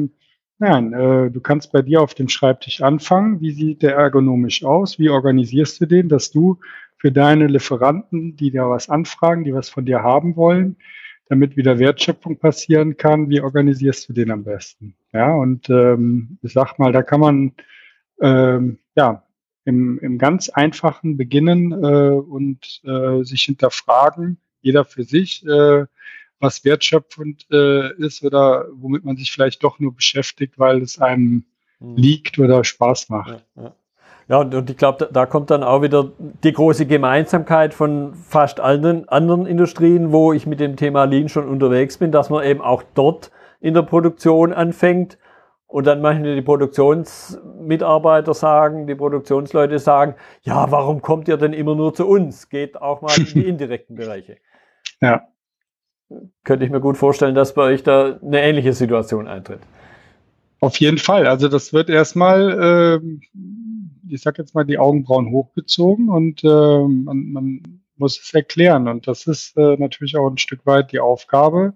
nein, 0.59 0.93
äh, 0.93 1.31
du 1.31 1.39
kannst 1.39 1.71
bei 1.71 1.81
dir 1.81 2.01
auf 2.01 2.13
dem 2.13 2.27
Schreibtisch 2.27 2.81
anfangen. 2.81 3.39
Wie 3.39 3.51
sieht 3.51 3.81
der 3.81 3.95
ergonomisch 3.95 4.65
aus? 4.65 4.99
Wie 4.99 5.09
organisierst 5.09 5.79
du 5.79 5.85
den, 5.85 6.09
dass 6.09 6.31
du 6.31 6.59
für 6.97 7.13
deine 7.13 7.47
Lieferanten, 7.47 8.35
die 8.35 8.51
dir 8.51 8.69
was 8.69 8.89
anfragen, 8.89 9.45
die 9.45 9.53
was 9.53 9.69
von 9.69 9.85
dir 9.85 10.03
haben 10.03 10.35
wollen, 10.35 10.75
damit 11.27 11.57
wieder 11.57 11.79
Wertschöpfung 11.79 12.37
passieren 12.37 12.97
kann, 12.97 13.29
wie 13.29 13.41
organisierst 13.41 14.07
du 14.07 14.13
den 14.13 14.31
am 14.31 14.43
besten? 14.43 14.95
Ja, 15.11 15.33
und 15.33 15.69
ähm, 15.69 16.37
ich 16.41 16.53
sag 16.53 16.77
mal, 16.77 16.91
da 16.91 17.01
kann 17.01 17.19
man 17.19 17.53
ähm, 18.21 18.79
ja 18.95 19.23
im, 19.65 19.99
im 19.99 20.17
ganz 20.17 20.49
einfachen 20.49 21.17
beginnen 21.17 21.71
äh, 21.71 22.11
und 22.11 22.81
äh, 22.83 23.23
sich 23.23 23.43
hinterfragen, 23.43 24.37
jeder 24.61 24.85
für 24.85 25.03
sich, 25.03 25.45
äh, 25.45 25.85
was 26.39 26.63
wertschöpfend 26.63 27.47
äh, 27.51 27.93
ist 27.95 28.23
oder 28.23 28.67
womit 28.73 29.03
man 29.03 29.17
sich 29.17 29.31
vielleicht 29.31 29.63
doch 29.63 29.79
nur 29.79 29.95
beschäftigt, 29.95 30.59
weil 30.59 30.81
es 30.81 30.99
einem 30.99 31.45
mhm. 31.79 31.95
liegt 31.95 32.37
oder 32.37 32.63
Spaß 32.63 33.09
macht. 33.09 33.43
Ja, 33.55 33.63
ja. 33.63 33.75
Ja, 34.27 34.39
und 34.39 34.69
ich 34.69 34.77
glaube, 34.77 35.07
da, 35.11 35.25
kommt 35.27 35.51
dann 35.51 35.63
auch 35.63 35.83
wieder 35.83 36.11
die 36.43 36.51
große 36.51 36.87
Gemeinsamkeit 36.87 37.75
von 37.75 38.15
fast 38.15 38.59
allen 38.59 39.07
anderen 39.07 39.45
Industrien, 39.45 40.11
wo 40.11 40.33
ich 40.33 40.47
mit 40.47 40.59
dem 40.59 40.77
Thema 40.77 41.03
Lean 41.03 41.29
schon 41.29 41.47
unterwegs 41.47 41.99
bin, 41.99 42.11
dass 42.11 42.31
man 42.31 42.43
eben 42.43 42.61
auch 42.61 42.81
dort 42.95 43.31
in 43.59 43.75
der 43.75 43.83
Produktion 43.83 44.51
anfängt 44.51 45.19
und 45.67 45.85
dann 45.85 46.01
manchmal 46.01 46.35
die 46.35 46.41
Produktionsmitarbeiter 46.41 48.33
sagen, 48.33 48.87
die 48.87 48.95
Produktionsleute 48.95 49.77
sagen, 49.77 50.15
ja, 50.41 50.71
warum 50.71 51.01
kommt 51.01 51.27
ihr 51.27 51.37
denn 51.37 51.53
immer 51.53 51.75
nur 51.75 51.93
zu 51.93 52.07
uns? 52.07 52.49
Geht 52.49 52.81
auch 52.81 53.01
mal 53.01 53.11
in 53.17 53.25
die 53.25 53.45
indirekten 53.47 53.95
Bereiche. 53.95 54.37
Ja. 55.01 55.27
Könnte 56.43 56.65
ich 56.65 56.71
mir 56.71 56.79
gut 56.81 56.97
vorstellen, 56.97 57.35
dass 57.35 57.53
bei 57.53 57.63
euch 57.63 57.83
da 57.83 58.17
eine 58.21 58.41
ähnliche 58.41 58.73
Situation 58.73 59.27
eintritt. 59.27 59.61
Auf 60.61 60.77
jeden 60.77 60.97
Fall. 60.97 61.27
Also 61.27 61.47
das 61.47 61.73
wird 61.73 61.89
erstmal 61.89 63.01
äh, 63.03 63.17
ich 64.09 64.21
sag 64.21 64.37
jetzt 64.37 64.55
mal, 64.55 64.65
die 64.65 64.77
Augenbrauen 64.77 65.31
hochgezogen 65.31 66.09
und 66.09 66.43
äh, 66.43 66.47
man, 66.47 67.31
man 67.31 67.81
muss 67.97 68.19
es 68.19 68.33
erklären. 68.33 68.87
Und 68.87 69.07
das 69.07 69.27
ist 69.27 69.57
äh, 69.57 69.77
natürlich 69.77 70.17
auch 70.17 70.29
ein 70.29 70.37
Stück 70.37 70.65
weit 70.65 70.91
die 70.91 70.99
Aufgabe 70.99 71.73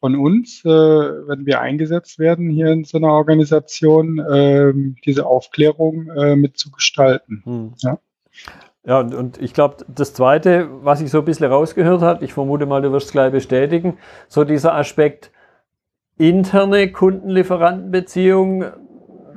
von 0.00 0.16
uns, 0.16 0.64
äh, 0.64 0.68
wenn 0.68 1.46
wir 1.46 1.60
eingesetzt 1.60 2.18
werden 2.18 2.50
hier 2.50 2.66
in 2.66 2.84
so 2.84 2.98
einer 2.98 3.12
Organisation, 3.12 4.18
äh, 4.18 4.72
diese 5.04 5.26
Aufklärung 5.26 6.10
äh, 6.10 6.36
mitzugestalten. 6.36 7.42
Hm. 7.44 7.74
Ja. 7.78 7.98
Ja, 8.86 9.00
und, 9.00 9.14
und 9.14 9.40
ich 9.40 9.54
glaube, 9.54 9.76
das 9.88 10.12
Zweite, 10.12 10.68
was 10.82 11.00
ich 11.00 11.10
so 11.10 11.20
ein 11.20 11.24
bisschen 11.24 11.50
rausgehört 11.50 12.02
habe, 12.02 12.22
ich 12.22 12.34
vermute 12.34 12.66
mal, 12.66 12.82
du 12.82 12.92
wirst 12.92 13.06
es 13.06 13.12
gleich 13.12 13.32
bestätigen, 13.32 13.96
so 14.28 14.44
dieser 14.44 14.74
Aspekt 14.74 15.30
interne 16.18 16.92
Kundenlieferantenbeziehung, 16.92 18.64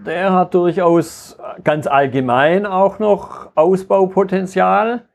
der 0.08 0.34
hat 0.34 0.54
durchaus 0.54 1.38
ganz 1.63 1.86
allgemein 1.86 2.65
auch 2.65 3.00
noch 3.00 3.52
Ausbaupotenzial. 3.56 5.08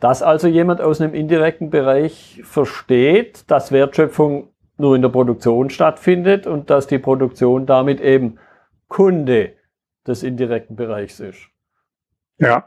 Dass 0.00 0.22
also 0.22 0.48
jemand 0.48 0.80
aus 0.80 1.00
einem 1.00 1.14
indirekten 1.14 1.70
Bereich 1.70 2.42
versteht, 2.44 3.50
dass 3.50 3.72
Wertschöpfung 3.72 4.48
nur 4.76 4.96
in 4.96 5.02
der 5.02 5.08
Produktion 5.08 5.70
stattfindet 5.70 6.46
und 6.46 6.68
dass 6.68 6.86
die 6.86 6.98
Produktion 6.98 7.64
damit 7.64 8.00
eben 8.00 8.38
Kunde 8.88 9.54
des 10.06 10.22
indirekten 10.22 10.76
Bereichs 10.76 11.20
ist. 11.20 11.48
Ja, 12.38 12.66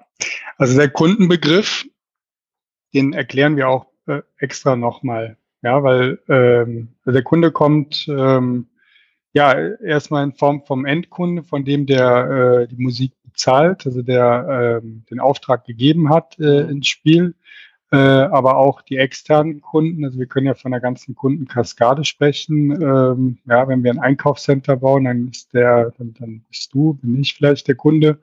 also 0.57 0.77
der 0.77 0.89
Kundenbegriff, 0.89 1.85
den 2.93 3.13
erklären 3.13 3.57
wir 3.57 3.67
auch 3.67 3.87
äh, 4.07 4.21
extra 4.37 4.75
nochmal. 4.75 5.37
Ja, 5.61 5.83
weil 5.83 6.19
ähm, 6.29 6.95
der 7.05 7.23
Kunde 7.23 7.51
kommt 7.51 8.07
ähm, 8.07 8.67
ja 9.33 9.53
erstmal 9.53 10.23
in 10.23 10.33
Form 10.33 10.63
vom 10.65 10.85
Endkunde, 10.85 11.43
von 11.43 11.65
dem 11.65 11.85
der 11.85 12.63
äh, 12.63 12.67
die 12.67 12.81
Musik 12.81 13.11
bezahlt, 13.23 13.85
also 13.85 14.01
der 14.01 14.81
äh, 14.83 14.87
den 15.09 15.19
Auftrag 15.19 15.65
gegeben 15.65 16.09
hat 16.09 16.37
äh, 16.39 16.63
mhm. 16.63 16.69
ins 16.69 16.87
Spiel, 16.87 17.35
äh, 17.91 17.95
aber 17.97 18.57
auch 18.57 18.81
die 18.81 18.97
externen 18.97 19.61
Kunden. 19.61 20.03
Also 20.03 20.19
wir 20.19 20.25
können 20.25 20.47
ja 20.47 20.55
von 20.55 20.71
der 20.71 20.81
ganzen 20.81 21.15
Kundenkaskade 21.15 22.03
sprechen. 22.03 22.71
Ähm, 22.71 23.37
ja, 23.45 23.67
wenn 23.67 23.83
wir 23.83 23.91
ein 23.91 23.99
Einkaufscenter 23.99 24.77
bauen, 24.77 25.05
dann 25.05 25.27
ist 25.29 25.53
der, 25.53 25.91
dann, 25.97 26.13
dann 26.19 26.43
bist 26.49 26.73
du, 26.73 26.95
bin 26.95 27.21
ich 27.21 27.35
vielleicht 27.35 27.67
der 27.67 27.75
Kunde, 27.75 28.19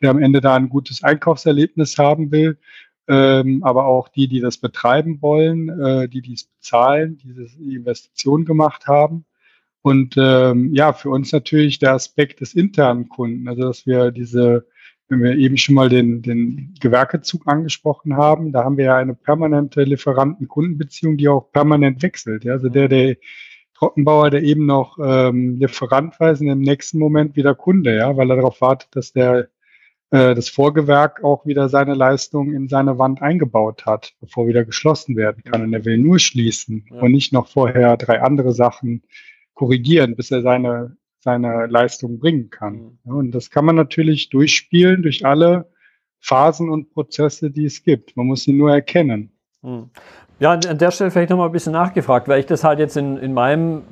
der 0.00 0.10
am 0.10 0.20
Ende 0.20 0.40
da 0.40 0.56
ein 0.56 0.68
gutes 0.68 1.04
Einkaufserlebnis 1.04 1.98
haben 1.98 2.32
will. 2.32 2.58
Ähm, 3.06 3.62
aber 3.62 3.84
auch 3.84 4.08
die, 4.08 4.28
die 4.28 4.40
das 4.40 4.56
betreiben 4.56 5.20
wollen, 5.20 5.68
äh, 5.68 6.08
die 6.08 6.22
dies 6.22 6.44
bezahlen, 6.44 7.18
die 7.18 7.34
diese 7.34 7.62
Investition 7.62 8.46
gemacht 8.46 8.86
haben. 8.86 9.26
Und 9.84 10.14
ähm, 10.16 10.72
ja, 10.72 10.94
für 10.94 11.10
uns 11.10 11.30
natürlich 11.30 11.78
der 11.78 11.92
Aspekt 11.92 12.40
des 12.40 12.54
internen 12.54 13.10
Kunden, 13.10 13.46
also 13.46 13.64
dass 13.64 13.84
wir 13.84 14.12
diese, 14.12 14.66
wenn 15.10 15.22
wir 15.22 15.36
eben 15.36 15.58
schon 15.58 15.74
mal 15.74 15.90
den, 15.90 16.22
den 16.22 16.74
Gewerkezug 16.80 17.46
angesprochen 17.46 18.16
haben, 18.16 18.50
da 18.50 18.64
haben 18.64 18.78
wir 18.78 18.86
ja 18.86 18.96
eine 18.96 19.14
permanente 19.14 19.82
Lieferanten-Kundenbeziehung, 19.82 21.18
die 21.18 21.28
auch 21.28 21.52
permanent 21.52 22.02
wechselt. 22.02 22.44
Ja? 22.44 22.54
Also 22.54 22.70
der, 22.70 22.88
der 22.88 23.16
Trockenbauer, 23.74 24.30
der 24.30 24.42
eben 24.42 24.64
noch 24.64 24.96
ähm, 25.04 25.56
Lieferant 25.58 26.18
war, 26.18 26.32
ist 26.32 26.40
im 26.40 26.60
nächsten 26.60 26.98
Moment 26.98 27.36
wieder 27.36 27.54
Kunde, 27.54 27.94
ja, 27.94 28.16
weil 28.16 28.30
er 28.30 28.36
darauf 28.36 28.62
wartet, 28.62 28.88
dass 28.92 29.12
der 29.12 29.48
äh, 30.12 30.34
das 30.34 30.48
Vorgewerk 30.48 31.22
auch 31.22 31.44
wieder 31.44 31.68
seine 31.68 31.92
Leistung 31.92 32.54
in 32.54 32.68
seine 32.68 32.98
Wand 32.98 33.20
eingebaut 33.20 33.84
hat, 33.84 34.14
bevor 34.18 34.46
wieder 34.46 34.64
geschlossen 34.64 35.14
werden 35.14 35.44
kann. 35.44 35.60
Und 35.60 35.74
er 35.74 35.84
will 35.84 35.98
nur 35.98 36.18
schließen 36.18 36.86
ja. 36.90 37.02
und 37.02 37.12
nicht 37.12 37.34
noch 37.34 37.48
vorher 37.48 37.98
drei 37.98 38.22
andere 38.22 38.52
Sachen 38.52 39.02
korrigieren, 39.54 40.16
bis 40.16 40.30
er 40.30 40.42
seine, 40.42 40.96
seine 41.20 41.66
Leistung 41.66 42.18
bringen 42.18 42.50
kann. 42.50 42.98
Mhm. 43.04 43.16
Und 43.16 43.30
das 43.32 43.50
kann 43.50 43.64
man 43.64 43.76
natürlich 43.76 44.30
durchspielen 44.30 45.02
durch 45.02 45.24
alle 45.24 45.70
Phasen 46.20 46.70
und 46.70 46.92
Prozesse, 46.92 47.50
die 47.50 47.66
es 47.66 47.82
gibt. 47.82 48.16
Man 48.16 48.26
muss 48.26 48.44
sie 48.44 48.52
nur 48.52 48.72
erkennen. 48.72 49.30
Mhm. 49.62 49.90
Ja, 50.40 50.52
an 50.52 50.78
der 50.78 50.90
Stelle 50.90 51.10
vielleicht 51.10 51.30
nochmal 51.30 51.48
ein 51.48 51.52
bisschen 51.52 51.72
nachgefragt, 51.72 52.28
weil 52.28 52.40
ich 52.40 52.46
das 52.46 52.64
halt 52.64 52.78
jetzt 52.78 52.96
in, 52.96 53.16
in 53.18 53.32
meinem 53.32 53.82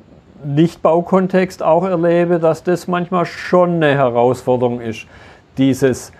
Nichtbaukontext 0.45 1.63
auch 1.63 1.85
erlebe, 1.85 2.41
dass 2.41 2.65
das 2.65 2.89
manchmal 2.89 3.27
schon 3.27 3.75
eine 3.75 3.95
Herausforderung 3.95 4.81
ist 4.81 5.07
dieses 5.59 6.13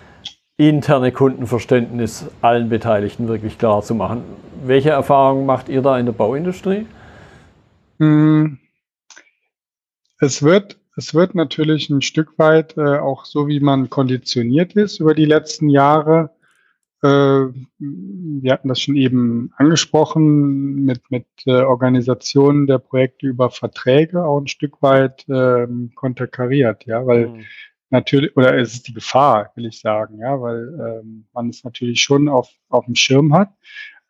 interne 0.57 1.11
Kundenverständnis 1.11 2.29
allen 2.41 2.69
Beteiligten 2.69 3.27
wirklich 3.27 3.57
klar 3.57 3.81
zu 3.81 3.95
machen. 3.95 4.23
Welche 4.63 4.91
Erfahrungen 4.91 5.45
macht 5.45 5.67
ihr 5.67 5.81
da 5.81 5.97
in 5.97 6.05
der 6.05 6.13
Bauindustrie? 6.13 6.85
Hm. 7.99 8.59
Es 10.23 10.41
wird, 10.41 10.79
es 10.95 11.13
wird 11.13 11.35
natürlich 11.35 11.89
ein 11.89 12.01
Stück 12.01 12.39
weit 12.39 12.77
äh, 12.77 12.97
auch 12.97 13.25
so, 13.25 13.49
wie 13.49 13.59
man 13.59 13.89
konditioniert 13.89 14.73
ist 14.73 15.01
über 15.01 15.13
die 15.13 15.25
letzten 15.25 15.67
Jahre. 15.67 16.29
Äh, 17.01 17.07
wir 17.77 18.53
hatten 18.53 18.69
das 18.69 18.79
schon 18.79 18.95
eben 18.95 19.51
angesprochen 19.57 20.85
mit, 20.85 21.11
mit 21.11 21.25
äh, 21.45 21.63
Organisationen 21.63 22.67
der 22.67 22.77
Projekte 22.77 23.27
über 23.27 23.49
Verträge 23.49 24.23
auch 24.23 24.39
ein 24.39 24.47
Stück 24.47 24.81
weit 24.81 25.27
äh, 25.27 25.67
konterkariert, 25.93 26.85
ja, 26.85 27.05
weil 27.05 27.27
mhm 27.27 27.43
natürlich, 27.93 28.35
oder 28.35 28.57
es 28.57 28.73
ist 28.73 28.87
die 28.87 28.93
Gefahr, 28.93 29.51
will 29.55 29.67
ich 29.67 29.79
sagen, 29.79 30.17
ja, 30.19 30.41
weil 30.41 31.01
ähm, 31.03 31.27
man 31.31 31.49
es 31.49 31.63
natürlich 31.63 32.01
schon 32.01 32.27
auf, 32.27 32.49
auf 32.67 32.85
dem 32.85 32.95
Schirm 32.95 33.33
hat, 33.35 33.53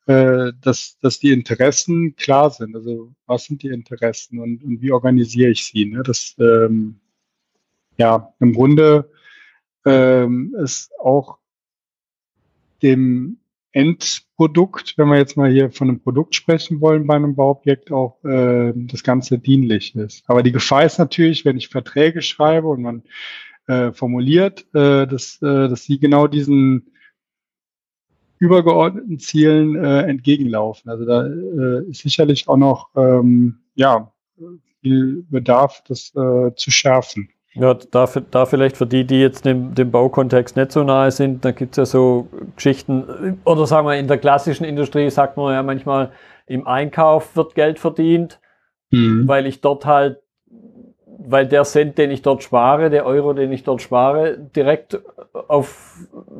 äh, 0.05 0.51
dass, 0.61 0.97
dass 0.99 1.19
die 1.19 1.31
Interessen 1.31 2.15
klar 2.15 2.49
sind. 2.49 2.75
Also 2.75 3.13
was 3.25 3.45
sind 3.45 3.63
die 3.63 3.69
Interessen 3.69 4.39
und, 4.39 4.63
und 4.63 4.81
wie 4.81 4.91
organisiere 4.91 5.51
ich 5.51 5.65
sie? 5.65 5.85
Ne? 5.85 6.03
Das 6.03 6.35
ähm, 6.39 6.99
ja 7.97 8.33
im 8.39 8.53
Grunde 8.53 9.09
ähm, 9.85 10.55
ist 10.61 10.91
auch 10.99 11.37
dem 12.81 13.37
Endprodukt, 13.71 14.93
wenn 14.97 15.07
wir 15.07 15.17
jetzt 15.17 15.35
mal 15.35 15.51
hier 15.51 15.71
von 15.71 15.89
einem 15.89 15.99
Produkt 15.99 16.35
sprechen 16.35 16.79
wollen 16.79 17.07
bei 17.07 17.15
einem 17.15 17.35
Bauobjekt, 17.35 17.91
auch 17.91 18.23
äh, 18.23 18.71
das 18.75 19.03
Ganze 19.03 19.39
dienlich 19.39 19.95
ist. 19.95 20.23
Aber 20.27 20.43
die 20.43 20.51
Gefahr 20.51 20.85
ist 20.85 20.99
natürlich, 20.99 21.43
wenn 21.43 21.57
ich 21.57 21.69
Verträge 21.69 22.21
schreibe 22.21 22.67
und 22.67 22.81
man 22.83 23.03
äh, 23.67 23.91
formuliert, 23.91 24.67
äh, 24.75 25.07
dass, 25.07 25.41
äh, 25.41 25.69
dass 25.69 25.85
sie 25.85 25.99
genau 25.99 26.27
diesen 26.27 26.92
übergeordneten 28.43 29.19
Zielen 29.19 29.75
äh, 29.75 30.01
entgegenlaufen. 30.01 30.91
Also 30.91 31.05
da 31.05 31.25
äh, 31.25 31.89
ist 31.89 32.01
sicherlich 32.01 32.47
auch 32.49 32.57
noch 32.57 32.89
ähm, 32.95 33.59
ja, 33.75 34.11
viel 34.81 35.25
Bedarf, 35.29 35.81
das 35.87 36.13
äh, 36.15 36.53
zu 36.55 36.69
schärfen. 36.69 37.29
Ja, 37.53 37.73
da, 37.75 38.09
da 38.31 38.45
vielleicht 38.45 38.75
für 38.75 38.87
die, 38.87 39.05
die 39.05 39.21
jetzt 39.21 39.45
dem, 39.45 39.75
dem 39.75 39.91
Baukontext 39.91 40.57
nicht 40.57 40.71
so 40.71 40.83
nahe 40.83 41.11
sind, 41.11 41.45
da 41.45 41.51
gibt 41.51 41.73
es 41.73 41.77
ja 41.77 41.85
so 41.85 42.27
Geschichten, 42.55 43.39
oder 43.45 43.65
sagen 43.65 43.87
wir 43.87 43.95
in 43.95 44.07
der 44.07 44.17
klassischen 44.17 44.65
Industrie 44.65 45.09
sagt 45.09 45.37
man 45.37 45.53
ja 45.53 45.63
manchmal, 45.63 46.11
im 46.47 46.67
Einkauf 46.67 47.35
wird 47.37 47.55
Geld 47.55 47.79
verdient, 47.79 48.39
mhm. 48.89 49.27
weil 49.27 49.45
ich 49.45 49.61
dort 49.61 49.85
halt 49.85 50.22
weil 51.17 51.47
der 51.47 51.63
Cent, 51.63 51.97
den 51.97 52.11
ich 52.11 52.21
dort 52.21 52.43
spare, 52.43 52.89
der 52.89 53.05
Euro, 53.05 53.33
den 53.33 53.51
ich 53.51 53.63
dort 53.63 53.81
spare, 53.81 54.37
direkt 54.37 54.99
auf 55.47 55.97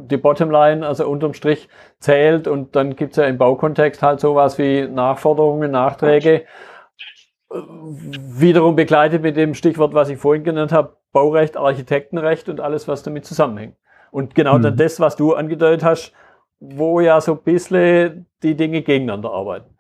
die 0.09 0.17
Bottomline, 0.17 0.85
also 0.85 1.07
unterm 1.07 1.33
Strich, 1.33 1.69
zählt. 1.99 2.47
Und 2.47 2.75
dann 2.75 2.95
gibt's 2.95 3.17
ja 3.17 3.25
im 3.25 3.37
Baukontext 3.37 4.01
halt 4.01 4.19
sowas 4.19 4.57
wie 4.57 4.87
Nachforderungen, 4.87 5.71
Nachträge. 5.71 6.45
Wiederum 7.49 8.75
begleitet 8.75 9.21
mit 9.21 9.37
dem 9.37 9.53
Stichwort, 9.53 9.93
was 9.93 10.09
ich 10.09 10.17
vorhin 10.17 10.43
genannt 10.43 10.71
habe, 10.71 10.97
Baurecht, 11.11 11.55
Architektenrecht 11.55 12.49
und 12.49 12.59
alles, 12.59 12.87
was 12.87 13.03
damit 13.03 13.25
zusammenhängt. 13.25 13.75
Und 14.11 14.33
genau 14.33 14.57
mhm. 14.57 14.63
dann 14.63 14.77
das, 14.77 14.99
was 14.99 15.15
du 15.15 15.33
angedeutet 15.33 15.83
hast, 15.83 16.13
wo 16.59 16.99
ja 16.99 17.21
so 17.21 17.33
ein 17.33 17.43
bisschen 17.43 18.25
die 18.41 18.55
Dinge 18.55 18.81
gegeneinander 18.81 19.31
arbeiten. 19.31 19.72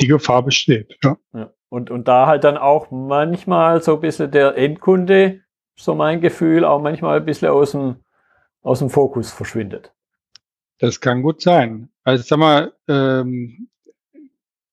Die 0.00 0.06
Gefahr 0.06 0.42
besteht, 0.42 0.96
ja. 1.02 1.16
ja. 1.34 1.50
Und, 1.70 1.90
und 1.90 2.08
da 2.08 2.26
halt 2.26 2.44
dann 2.44 2.56
auch 2.56 2.90
manchmal 2.90 3.82
so 3.82 3.94
ein 3.94 4.00
bisschen 4.00 4.30
der 4.30 4.56
Endkunde, 4.56 5.40
so 5.76 5.94
mein 5.94 6.20
Gefühl, 6.20 6.64
auch 6.64 6.80
manchmal 6.80 7.18
ein 7.18 7.24
bisschen 7.24 7.48
aus 7.48 7.72
dem, 7.72 7.96
aus 8.62 8.78
dem 8.78 8.90
Fokus 8.90 9.30
verschwindet. 9.30 9.92
Das 10.78 11.00
kann 11.00 11.22
gut 11.22 11.42
sein. 11.42 11.90
Also 12.04 12.24
sag 12.24 12.38
mal, 12.38 12.72
ähm, 12.88 13.68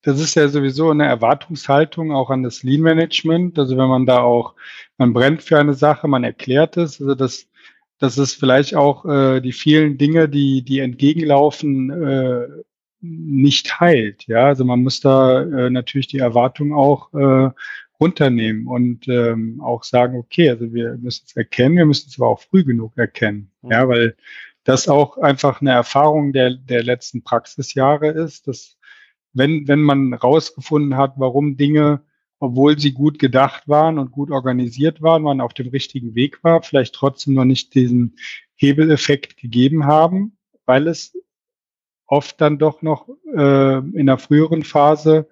das 0.06 0.20
ist 0.20 0.36
ja 0.36 0.48
sowieso 0.48 0.92
eine 0.92 1.08
Erwartungshaltung 1.08 2.12
auch 2.12 2.30
an 2.30 2.44
das 2.44 2.62
Lean 2.62 2.82
Management. 2.82 3.58
Also 3.58 3.76
wenn 3.76 3.90
man 3.90 4.06
da 4.06 4.20
auch, 4.20 4.54
man 4.98 5.14
brennt 5.14 5.42
für 5.42 5.58
eine 5.58 5.74
Sache, 5.74 6.08
man 6.08 6.24
erklärt 6.24 6.78
es, 6.78 7.02
also 7.02 7.16
das, 7.16 7.48
das 7.98 8.18
ist 8.18 8.36
vielleicht 8.36 8.76
auch 8.76 9.06
äh, 9.06 9.42
die 9.42 9.52
vielen 9.52 9.98
Dinge, 9.98 10.30
die, 10.30 10.62
die 10.62 10.80
entgegenlaufen, 10.80 11.90
äh, 11.90 12.48
nicht 13.06 13.80
heilt. 13.80 14.26
Ja, 14.28 14.48
also 14.48 14.66
man 14.66 14.84
muss 14.84 15.00
da 15.00 15.42
äh, 15.42 15.70
natürlich 15.70 16.08
die 16.08 16.20
Erwartung 16.20 16.74
auch 16.74 17.14
äh, 17.14 17.50
runternehmen 18.00 18.68
und 18.68 19.08
ähm, 19.08 19.62
auch 19.62 19.84
sagen, 19.84 20.18
okay, 20.18 20.50
also 20.50 20.74
wir 20.74 20.98
müssen 20.98 21.26
es 21.28 21.36
erkennen, 21.36 21.78
wir 21.78 21.86
müssen 21.86 22.10
es 22.10 22.20
aber 22.20 22.30
auch 22.30 22.42
früh 22.42 22.64
genug 22.64 22.98
erkennen. 22.98 23.52
Mhm. 23.62 23.72
Ja, 23.72 23.88
weil 23.88 24.16
das 24.64 24.88
auch 24.88 25.18
einfach 25.18 25.62
eine 25.62 25.72
Erfahrung 25.72 26.34
der, 26.34 26.56
der 26.56 26.84
letzten 26.84 27.24
Praxisjahre 27.24 28.10
ist, 28.10 28.48
dass 28.48 28.78
wenn, 29.34 29.68
wenn 29.68 29.82
man 29.82 30.14
rausgefunden 30.14 30.98
hat, 30.98 31.14
warum 31.18 31.58
Dinge, 31.58 32.02
obwohl 32.40 32.80
sie 32.80 32.92
gut 32.92 33.20
gedacht 33.20 33.68
waren 33.68 34.00
und 34.00 34.12
gut 34.12 34.32
organisiert 34.32 35.02
waren, 35.02 35.24
man 35.24 35.42
auf 35.42 35.54
dem 35.54 35.68
richtigen 35.70 36.16
Weg 36.16 36.44
war, 36.44 36.64
vielleicht 36.64 36.96
trotzdem 36.96 37.34
noch 37.34 37.46
nicht 37.46 37.76
diesen 37.76 38.18
Hebeleffekt 38.56 39.38
gegeben 39.38 39.86
haben, 39.86 40.38
weil 40.66 40.88
es 40.88 41.16
oft 42.08 42.40
dann 42.42 42.58
doch 42.58 42.82
noch 42.82 43.08
äh, 43.36 43.78
in 43.78 44.06
der 44.06 44.18
früheren 44.18 44.64
Phase 44.64 45.28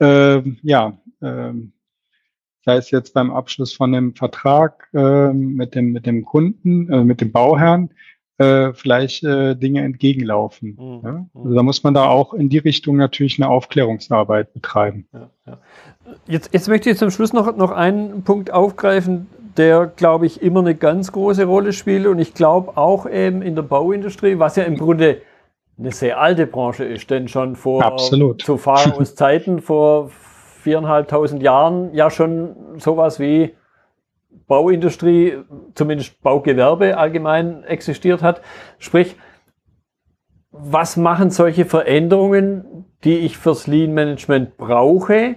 äh, 0.00 0.42
ja 0.62 0.98
ähm, 1.22 1.72
sei 2.68 2.76
es 2.76 2.90
jetzt 2.90 3.14
beim 3.14 3.30
Abschluss 3.30 3.72
von 3.72 3.94
einem 3.94 4.14
Vertrag 4.14 4.88
äh, 4.92 5.32
mit, 5.32 5.74
dem, 5.74 5.92
mit 5.92 6.04
dem 6.04 6.26
Kunden, 6.26 6.92
äh, 6.92 7.02
mit 7.02 7.22
dem 7.22 7.32
Bauherrn, 7.32 7.88
äh, 8.36 8.74
vielleicht 8.74 9.24
äh, 9.24 9.54
Dinge 9.56 9.82
entgegenlaufen. 9.82 10.76
Mhm. 10.78 11.00
Ja? 11.02 11.12
Mhm. 11.12 11.28
Also 11.34 11.54
da 11.54 11.62
muss 11.62 11.82
man 11.82 11.94
da 11.94 12.04
auch 12.04 12.34
in 12.34 12.50
die 12.50 12.58
Richtung 12.58 12.96
natürlich 12.96 13.40
eine 13.40 13.48
Aufklärungsarbeit 13.48 14.52
betreiben. 14.52 15.08
Ja, 15.14 15.30
ja. 15.46 15.58
Jetzt, 16.26 16.52
jetzt 16.52 16.68
möchte 16.68 16.90
ich 16.90 16.98
zum 16.98 17.10
Schluss 17.10 17.32
noch, 17.32 17.56
noch 17.56 17.70
einen 17.70 18.22
Punkt 18.22 18.52
aufgreifen, 18.52 19.28
der, 19.56 19.86
glaube 19.86 20.26
ich, 20.26 20.42
immer 20.42 20.60
eine 20.60 20.74
ganz 20.74 21.10
große 21.10 21.44
Rolle 21.44 21.72
spielt. 21.72 22.06
Und 22.06 22.18
ich 22.18 22.34
glaube 22.34 22.76
auch 22.76 23.08
eben 23.08 23.40
in 23.40 23.54
der 23.54 23.62
Bauindustrie, 23.62 24.38
was 24.38 24.56
ja 24.56 24.64
im 24.64 24.76
Grunde 24.76 25.22
eine 25.78 25.92
sehr 25.92 26.20
alte 26.20 26.46
Branche 26.46 26.84
ist, 26.84 27.10
denn 27.10 27.28
schon 27.28 27.56
vor 27.56 27.84
Absolut. 27.84 28.42
zu 28.42 28.56
Zeiten 29.14 29.60
vor 29.60 30.10
viereinhalbtausend 30.62 31.42
Jahren 31.42 31.94
ja 31.94 32.10
schon 32.10 32.78
sowas 32.78 33.20
wie 33.20 33.54
Bauindustrie, 34.46 35.38
zumindest 35.74 36.20
Baugewerbe 36.22 36.96
allgemein 36.96 37.64
existiert 37.64 38.22
hat. 38.22 38.40
Sprich, 38.78 39.16
was 40.50 40.96
machen 40.96 41.30
solche 41.30 41.64
Veränderungen, 41.64 42.86
die 43.04 43.18
ich 43.18 43.38
fürs 43.38 43.66
Lean 43.66 43.92
Management 43.92 44.56
brauche? 44.56 45.36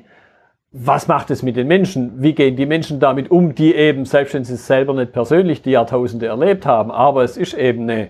Was 0.72 1.08
macht 1.10 1.30
es 1.32 1.44
mit 1.44 1.58
den 1.58 1.68
Menschen? 1.68 2.22
Wie 2.22 2.34
gehen 2.34 2.56
die 2.56 2.66
Menschen 2.66 3.02
damit 3.02 3.30
um, 3.30 3.54
die 3.54 3.76
eben, 3.76 4.06
selbst 4.06 4.34
wenn 4.34 4.46
sie 4.46 4.54
es 4.54 4.68
selber 4.68 4.94
nicht 4.94 5.12
persönlich 5.12 5.62
die 5.62 5.72
Jahrtausende 5.72 6.28
erlebt 6.28 6.66
haben, 6.66 6.92
aber 6.92 7.24
es 7.24 7.36
ist 7.36 7.54
eben 7.54 7.84
eine, 7.84 8.10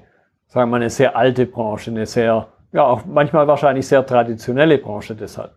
sagen 0.52 0.70
wir 0.70 0.72
mal, 0.72 0.82
eine 0.82 0.90
sehr 0.90 1.16
alte 1.16 1.46
Branche, 1.46 1.92
eine 1.92 2.06
sehr, 2.06 2.52
ja, 2.74 2.84
auch 2.84 3.06
manchmal 3.06 3.48
wahrscheinlich 3.48 3.88
sehr 3.88 4.06
traditionelle 4.06 4.80
Branche 4.80 5.16
deshalb. 5.16 5.56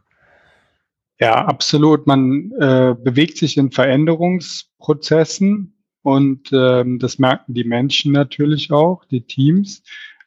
Ja, 1.18 1.46
absolut. 1.46 2.06
Man 2.06 2.52
äh, 2.60 2.94
bewegt 2.96 3.38
sich 3.38 3.56
in 3.56 3.72
Veränderungsprozessen 3.72 5.76
und 6.02 6.48
ähm, 6.52 7.00
das 7.00 7.18
merken 7.18 7.54
die 7.54 7.64
Menschen 7.64 8.12
natürlich 8.12 8.70
auch, 8.70 9.04
die 9.06 9.22
Teams, 9.22 9.82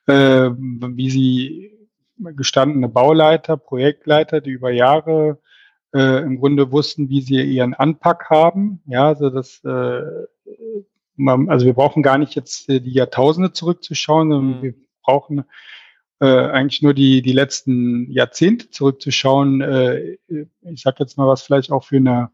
äh, 0.06 0.50
wie 0.50 1.10
sie 1.10 1.72
gestandene 2.18 2.90
Bauleiter, 2.90 3.56
Projektleiter, 3.56 4.42
die 4.42 4.52
über 4.52 4.72
Jahre 4.72 5.40
äh, 5.94 6.24
im 6.24 6.40
Grunde 6.40 6.74
wussten, 6.74 7.08
wie 7.08 7.22
sie 7.22 7.42
ihren 7.42 7.74
Anpack 7.74 8.30
haben. 8.30 8.82
Ja, 8.86 9.08
also 9.08 9.30
das, 9.30 9.64
äh, 9.64 10.02
also 11.26 11.66
wir 11.66 11.74
brauchen 11.74 12.04
gar 12.04 12.18
nicht 12.18 12.36
jetzt 12.36 12.68
die 12.70 12.94
Jahrtausende 12.94 13.52
zurückzuschauen, 13.52 14.30
sondern 14.30 14.60
mhm. 14.60 14.64
wir 14.64 14.74
brauchen 15.04 15.44
äh, 16.20 16.26
eigentlich 16.26 16.82
nur 16.82 16.94
die, 16.94 17.22
die 17.22 17.34
letzten 17.34 18.10
Jahrzehnte 18.12 18.70
zurückzuschauen. 18.70 19.62
Äh, 19.62 20.18
ich 20.28 20.82
sage 20.82 20.98
jetzt 21.00 21.18
mal, 21.18 21.28
was 21.28 21.42
vielleicht 21.42 21.72
auch 21.72 21.84
für 21.84 21.98
eine 21.98 22.32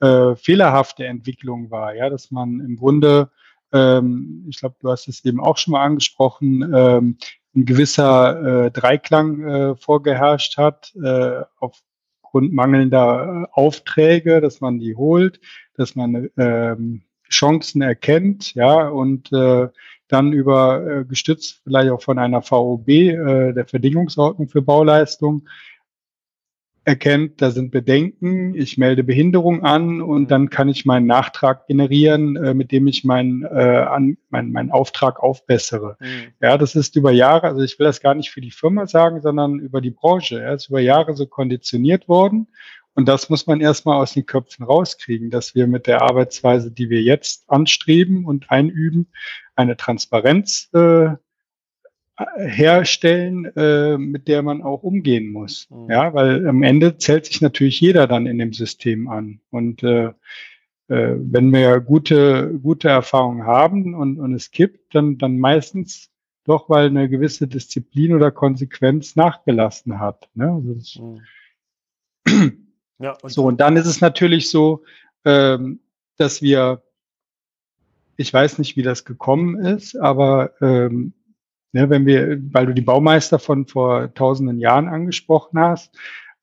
äh, 0.00 0.36
fehlerhafte 0.36 1.06
Entwicklung 1.06 1.70
war, 1.70 1.94
ja, 1.94 2.10
dass 2.10 2.30
man 2.30 2.60
im 2.60 2.76
Grunde, 2.76 3.30
ähm, 3.72 4.46
ich 4.48 4.58
glaube, 4.60 4.76
du 4.80 4.90
hast 4.90 5.08
es 5.08 5.24
eben 5.24 5.40
auch 5.40 5.56
schon 5.56 5.72
mal 5.72 5.84
angesprochen, 5.84 6.62
ähm, 6.74 7.18
ein 7.56 7.64
gewisser 7.64 8.66
äh, 8.66 8.70
Dreiklang 8.70 9.42
äh, 9.42 9.76
vorgeherrscht 9.76 10.56
hat, 10.56 10.92
äh, 10.96 11.42
aufgrund 11.58 12.52
mangelnder 12.52 13.48
Aufträge, 13.52 14.40
dass 14.40 14.60
man 14.60 14.78
die 14.78 14.96
holt, 14.96 15.40
dass 15.76 15.94
man 15.94 16.30
ähm, 16.36 17.02
Chancen 17.30 17.82
erkennt, 17.82 18.54
ja, 18.54 18.88
und 18.88 19.32
äh, 19.32 19.68
dann 20.08 20.32
über 20.32 20.86
äh, 20.86 21.04
gestützt 21.04 21.62
vielleicht 21.64 21.90
auch 21.90 22.02
von 22.02 22.18
einer 22.18 22.42
VOB, 22.42 22.88
äh, 22.88 23.52
der 23.52 23.66
Verdingungsordnung 23.66 24.48
für 24.48 24.62
Bauleistung, 24.62 25.48
erkennt, 26.84 27.40
da 27.40 27.50
sind 27.50 27.70
Bedenken, 27.70 28.54
ich 28.54 28.76
melde 28.76 29.04
Behinderung 29.04 29.64
an 29.64 30.02
und 30.02 30.30
dann 30.30 30.50
kann 30.50 30.68
ich 30.68 30.84
meinen 30.84 31.06
Nachtrag 31.06 31.66
generieren, 31.66 32.36
äh, 32.36 32.52
mit 32.52 32.72
dem 32.72 32.86
ich 32.86 33.04
meinen 33.04 33.42
äh, 33.42 33.86
an, 33.88 34.18
mein, 34.28 34.52
mein 34.52 34.70
Auftrag 34.70 35.22
aufbessere. 35.22 35.96
Mhm. 35.98 36.32
Ja, 36.42 36.58
das 36.58 36.74
ist 36.74 36.94
über 36.96 37.10
Jahre, 37.10 37.46
also 37.46 37.62
ich 37.62 37.78
will 37.78 37.86
das 37.86 38.02
gar 38.02 38.14
nicht 38.14 38.30
für 38.30 38.42
die 38.42 38.50
Firma 38.50 38.86
sagen, 38.86 39.22
sondern 39.22 39.58
über 39.60 39.80
die 39.80 39.90
Branche. 39.90 40.42
Er 40.42 40.54
ist 40.54 40.68
über 40.68 40.80
Jahre 40.80 41.14
so 41.14 41.26
konditioniert 41.26 42.06
worden 42.06 42.48
und 42.94 43.08
das 43.08 43.28
muss 43.28 43.46
man 43.46 43.60
erstmal 43.60 43.96
aus 43.96 44.14
den 44.14 44.26
Köpfen 44.26 44.64
rauskriegen, 44.64 45.30
dass 45.30 45.54
wir 45.54 45.66
mit 45.66 45.86
der 45.86 46.02
Arbeitsweise, 46.02 46.70
die 46.70 46.90
wir 46.90 47.02
jetzt 47.02 47.44
anstreben 47.48 48.24
und 48.24 48.50
einüben, 48.50 49.08
eine 49.56 49.76
Transparenz 49.76 50.68
äh, 50.72 51.10
herstellen, 52.36 53.46
äh, 53.56 53.98
mit 53.98 54.28
der 54.28 54.42
man 54.42 54.62
auch 54.62 54.84
umgehen 54.84 55.32
muss. 55.32 55.68
Mhm. 55.70 55.90
Ja, 55.90 56.14
weil 56.14 56.46
am 56.46 56.62
Ende 56.62 56.96
zählt 56.96 57.26
sich 57.26 57.40
natürlich 57.40 57.80
jeder 57.80 58.06
dann 58.06 58.26
in 58.26 58.38
dem 58.38 58.52
System 58.52 59.08
an. 59.08 59.40
Und 59.50 59.82
äh, 59.82 60.12
äh, 60.88 61.16
wenn 61.16 61.52
wir 61.52 61.80
gute, 61.80 62.58
gute 62.62 62.88
Erfahrungen 62.88 63.44
haben 63.44 63.94
und, 63.94 64.20
und 64.20 64.34
es 64.34 64.52
kippt, 64.52 64.94
dann, 64.94 65.18
dann 65.18 65.38
meistens 65.38 66.10
doch, 66.44 66.68
weil 66.68 66.86
eine 66.86 67.08
gewisse 67.08 67.48
Disziplin 67.48 68.14
oder 68.14 68.30
Konsequenz 68.30 69.16
nachgelassen 69.16 69.98
hat. 69.98 70.28
Ne? 70.34 70.52
Also 70.52 71.20
mhm. 72.26 72.60
Ja, 72.98 73.16
und 73.22 73.30
so, 73.30 73.44
und 73.44 73.60
dann 73.60 73.76
ist 73.76 73.86
es 73.86 74.00
natürlich 74.00 74.50
so, 74.50 74.82
ähm, 75.24 75.80
dass 76.16 76.42
wir, 76.42 76.82
ich 78.16 78.32
weiß 78.32 78.58
nicht, 78.58 78.76
wie 78.76 78.82
das 78.82 79.04
gekommen 79.04 79.58
ist, 79.64 79.96
aber 79.96 80.52
ähm, 80.60 81.12
ne, 81.72 81.90
wenn 81.90 82.06
wir, 82.06 82.38
weil 82.52 82.66
du 82.66 82.74
die 82.74 82.82
Baumeister 82.82 83.38
von 83.38 83.66
vor 83.66 84.14
tausenden 84.14 84.58
Jahren 84.58 84.88
angesprochen 84.88 85.58
hast, 85.58 85.96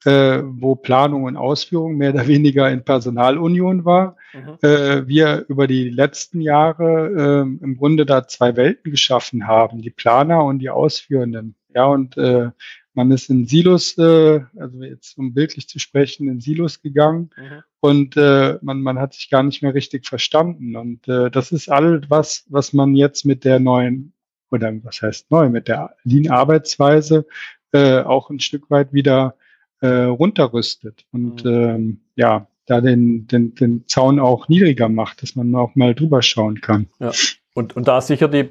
äh, 0.06 0.42
wo 0.44 0.76
Planung 0.76 1.24
und 1.24 1.38
Ausführung 1.38 1.98
mehr 1.98 2.14
oder 2.14 2.28
weniger 2.28 2.70
in 2.70 2.84
Personalunion 2.84 3.86
war, 3.86 4.18
mhm. 4.34 4.58
äh, 4.62 5.08
wir 5.08 5.46
über 5.48 5.68
die 5.68 5.90
letzten 5.90 6.42
Jahre 6.42 7.46
äh, 7.60 7.64
im 7.64 7.78
Grunde 7.78 8.06
da 8.06 8.28
zwei 8.28 8.56
Welten 8.56 8.92
geschaffen 8.92 9.48
haben, 9.48 9.82
die 9.82 9.92
Planer 9.92 10.44
und 10.44 10.60
die 10.60 10.70
Ausführenden. 10.70 11.56
Ja, 11.74 11.86
und 11.86 12.18
äh, 12.18 12.50
man 12.94 13.12
ist 13.12 13.30
in 13.30 13.46
Silos, 13.46 13.98
äh, 13.98 14.42
also 14.58 14.84
jetzt 14.84 15.18
um 15.18 15.34
bildlich 15.34 15.68
zu 15.68 15.80
sprechen, 15.80 16.28
in 16.28 16.40
Silos 16.42 16.82
gegangen 16.82 17.30
mhm. 17.38 17.64
und 17.80 18.18
äh, 18.18 18.58
man, 18.62 18.82
man 18.82 19.00
hat 19.00 19.14
sich 19.14 19.30
gar 19.30 19.44
nicht 19.44 19.62
mehr 19.62 19.74
richtig 19.74 20.06
verstanden. 20.08 20.76
Und 20.76 21.08
äh, 21.08 21.32
das 21.32 21.52
ist 21.52 21.70
all 21.70 22.02
was, 22.10 22.46
was 22.50 22.74
man 22.74 22.96
jetzt 22.96 23.26
mit 23.26 23.46
der 23.46 23.60
neuen, 23.60 24.14
oder 24.52 24.74
was 24.84 25.02
heißt 25.02 25.32
neu, 25.32 25.50
mit 25.50 25.68
der 25.68 25.96
Lean-Arbeitsweise 26.04 27.26
äh, 27.72 28.02
auch 28.02 28.30
ein 28.30 28.40
Stück 28.40 28.70
weit 28.70 28.92
wieder 28.92 29.36
äh, 29.80 29.88
runterrüstet. 29.88 31.06
Und 31.12 31.46
mhm. 31.46 31.52
ähm, 31.52 32.02
ja, 32.16 32.48
da 32.66 32.82
den, 32.82 33.28
den, 33.28 33.56
den 33.56 33.88
Zaun 33.88 34.20
auch 34.20 34.48
niedriger 34.48 34.90
macht, 34.90 35.24
dass 35.24 35.36
man 35.36 35.54
auch 35.56 35.76
mal 35.76 35.96
drüber 35.96 36.22
schauen 36.22 36.62
kann. 36.62 36.88
Ja. 37.00 37.12
Und, 37.54 37.76
und 37.76 37.88
da 37.88 38.00
sicher 38.02 38.28
die 38.28 38.50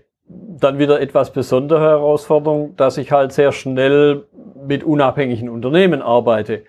dann 0.59 0.79
wieder 0.79 1.01
etwas 1.01 1.33
besondere 1.33 1.81
Herausforderung, 1.81 2.77
dass 2.77 2.99
ich 2.99 3.13
halt 3.13 3.33
sehr 3.33 3.53
schnell 3.53 4.27
mit 4.67 4.85
unabhängigen 4.85 5.49
Unternehmen 5.49 6.03
arbeite. 6.03 6.65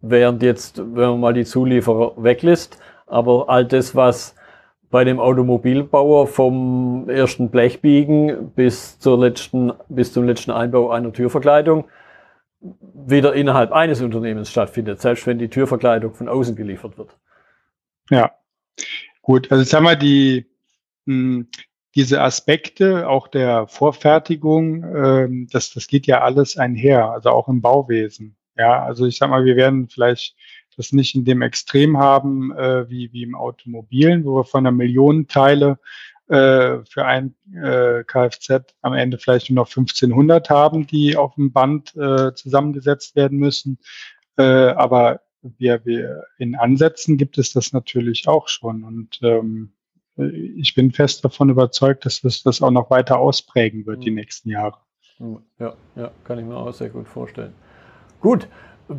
Während 0.00 0.42
jetzt, 0.42 0.78
wenn 0.78 1.10
man 1.10 1.20
mal 1.20 1.34
die 1.34 1.44
Zulieferer 1.44 2.12
weglässt, 2.22 2.78
aber 3.06 3.48
all 3.48 3.64
das, 3.64 3.94
was 3.94 4.34
bei 4.90 5.04
dem 5.04 5.18
Automobilbauer 5.18 6.26
vom 6.26 7.08
ersten 7.08 7.50
Blechbiegen 7.50 8.52
bis 8.52 8.98
zur 8.98 9.18
letzten, 9.18 9.72
bis 9.88 10.12
zum 10.12 10.26
letzten 10.26 10.50
Einbau 10.50 10.90
einer 10.90 11.12
Türverkleidung 11.12 11.84
wieder 12.60 13.34
innerhalb 13.34 13.72
eines 13.72 14.00
Unternehmens 14.00 14.50
stattfindet, 14.50 15.00
selbst 15.00 15.26
wenn 15.26 15.38
die 15.38 15.48
Türverkleidung 15.48 16.14
von 16.14 16.28
außen 16.28 16.56
geliefert 16.56 16.98
wird. 16.98 17.16
Ja, 18.10 18.32
gut. 19.22 19.50
Also 19.50 19.76
haben 19.76 19.84
wir 19.84 19.96
die, 19.96 20.46
hm, 21.06 21.48
diese 21.96 22.22
Aspekte 22.22 23.08
auch 23.08 23.26
der 23.26 23.66
Vorfertigung, 23.66 24.84
ähm, 24.84 25.48
das, 25.50 25.72
das 25.72 25.86
geht 25.86 26.06
ja 26.06 26.20
alles 26.20 26.58
einher, 26.58 27.10
also 27.10 27.30
auch 27.30 27.48
im 27.48 27.62
Bauwesen. 27.62 28.36
Ja, 28.56 28.84
also 28.84 29.06
ich 29.06 29.16
sag 29.18 29.30
mal, 29.30 29.44
wir 29.44 29.56
werden 29.56 29.88
vielleicht 29.88 30.36
das 30.76 30.92
nicht 30.92 31.14
in 31.14 31.24
dem 31.24 31.40
Extrem 31.40 31.98
haben 31.98 32.54
äh, 32.54 32.88
wie, 32.90 33.12
wie 33.12 33.22
im 33.22 33.34
Automobilen, 33.34 34.24
wo 34.26 34.36
wir 34.36 34.44
von 34.44 34.66
einer 34.66 34.76
Million 34.76 35.26
Teile 35.26 35.78
äh, 36.28 36.84
für 36.84 37.06
ein 37.06 37.34
äh, 37.54 38.04
Kfz 38.04 38.74
am 38.82 38.92
Ende 38.92 39.18
vielleicht 39.18 39.48
nur 39.48 39.64
noch 39.64 39.68
1500 39.68 40.50
haben, 40.50 40.86
die 40.86 41.16
auf 41.16 41.34
dem 41.36 41.52
Band 41.52 41.96
äh, 41.96 42.34
zusammengesetzt 42.34 43.16
werden 43.16 43.38
müssen. 43.38 43.78
Äh, 44.36 44.42
aber 44.42 45.22
wir, 45.40 45.84
wir 45.86 46.24
in 46.38 46.56
Ansätzen 46.56 47.16
gibt 47.16 47.38
es 47.38 47.52
das 47.52 47.72
natürlich 47.72 48.28
auch 48.28 48.48
schon. 48.48 48.84
Und 48.84 49.20
ähm, 49.22 49.72
ich 50.16 50.74
bin 50.74 50.92
fest 50.92 51.24
davon 51.24 51.50
überzeugt, 51.50 52.06
dass 52.06 52.20
das, 52.20 52.42
das 52.42 52.62
auch 52.62 52.70
noch 52.70 52.90
weiter 52.90 53.18
ausprägen 53.18 53.86
wird 53.86 54.04
die 54.04 54.10
mhm. 54.10 54.16
nächsten 54.16 54.50
Jahre. 54.50 54.78
Ja, 55.58 55.74
ja, 55.94 56.10
kann 56.24 56.38
ich 56.38 56.44
mir 56.44 56.56
auch 56.56 56.72
sehr 56.72 56.90
gut 56.90 57.08
vorstellen. 57.08 57.52
Gut, 58.20 58.48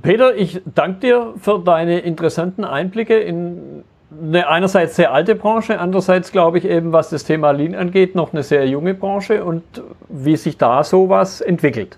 Peter, 0.01 0.35
ich 0.35 0.61
danke 0.65 0.99
dir 0.99 1.33
für 1.37 1.59
deine 1.59 1.99
interessanten 1.99 2.63
Einblicke 2.63 3.17
in 3.17 3.83
eine 4.11 4.47
einerseits 4.47 4.95
sehr 4.95 5.11
alte 5.13 5.35
Branche, 5.35 5.79
andererseits 5.79 6.31
glaube 6.31 6.57
ich 6.59 6.65
eben, 6.65 6.93
was 6.93 7.09
das 7.09 7.23
Thema 7.25 7.51
Lean 7.51 7.75
angeht, 7.75 8.15
noch 8.15 8.31
eine 8.31 8.43
sehr 8.43 8.67
junge 8.67 8.93
Branche 8.93 9.43
und 9.43 9.63
wie 10.07 10.37
sich 10.37 10.57
da 10.57 10.83
sowas 10.83 11.41
entwickelt. 11.41 11.97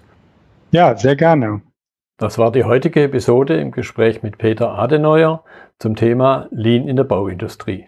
Ja, 0.72 0.96
sehr 0.98 1.16
gerne. 1.16 1.62
Das 2.18 2.38
war 2.38 2.52
die 2.52 2.64
heutige 2.64 3.04
Episode 3.04 3.60
im 3.60 3.72
Gespräch 3.72 4.24
mit 4.24 4.38
Peter 4.38 4.78
Adeneuer 4.78 5.44
zum 5.78 5.96
Thema 5.96 6.48
Lean 6.52 6.88
in 6.88 6.96
der 6.96 7.06
Bauindustrie. 7.06 7.88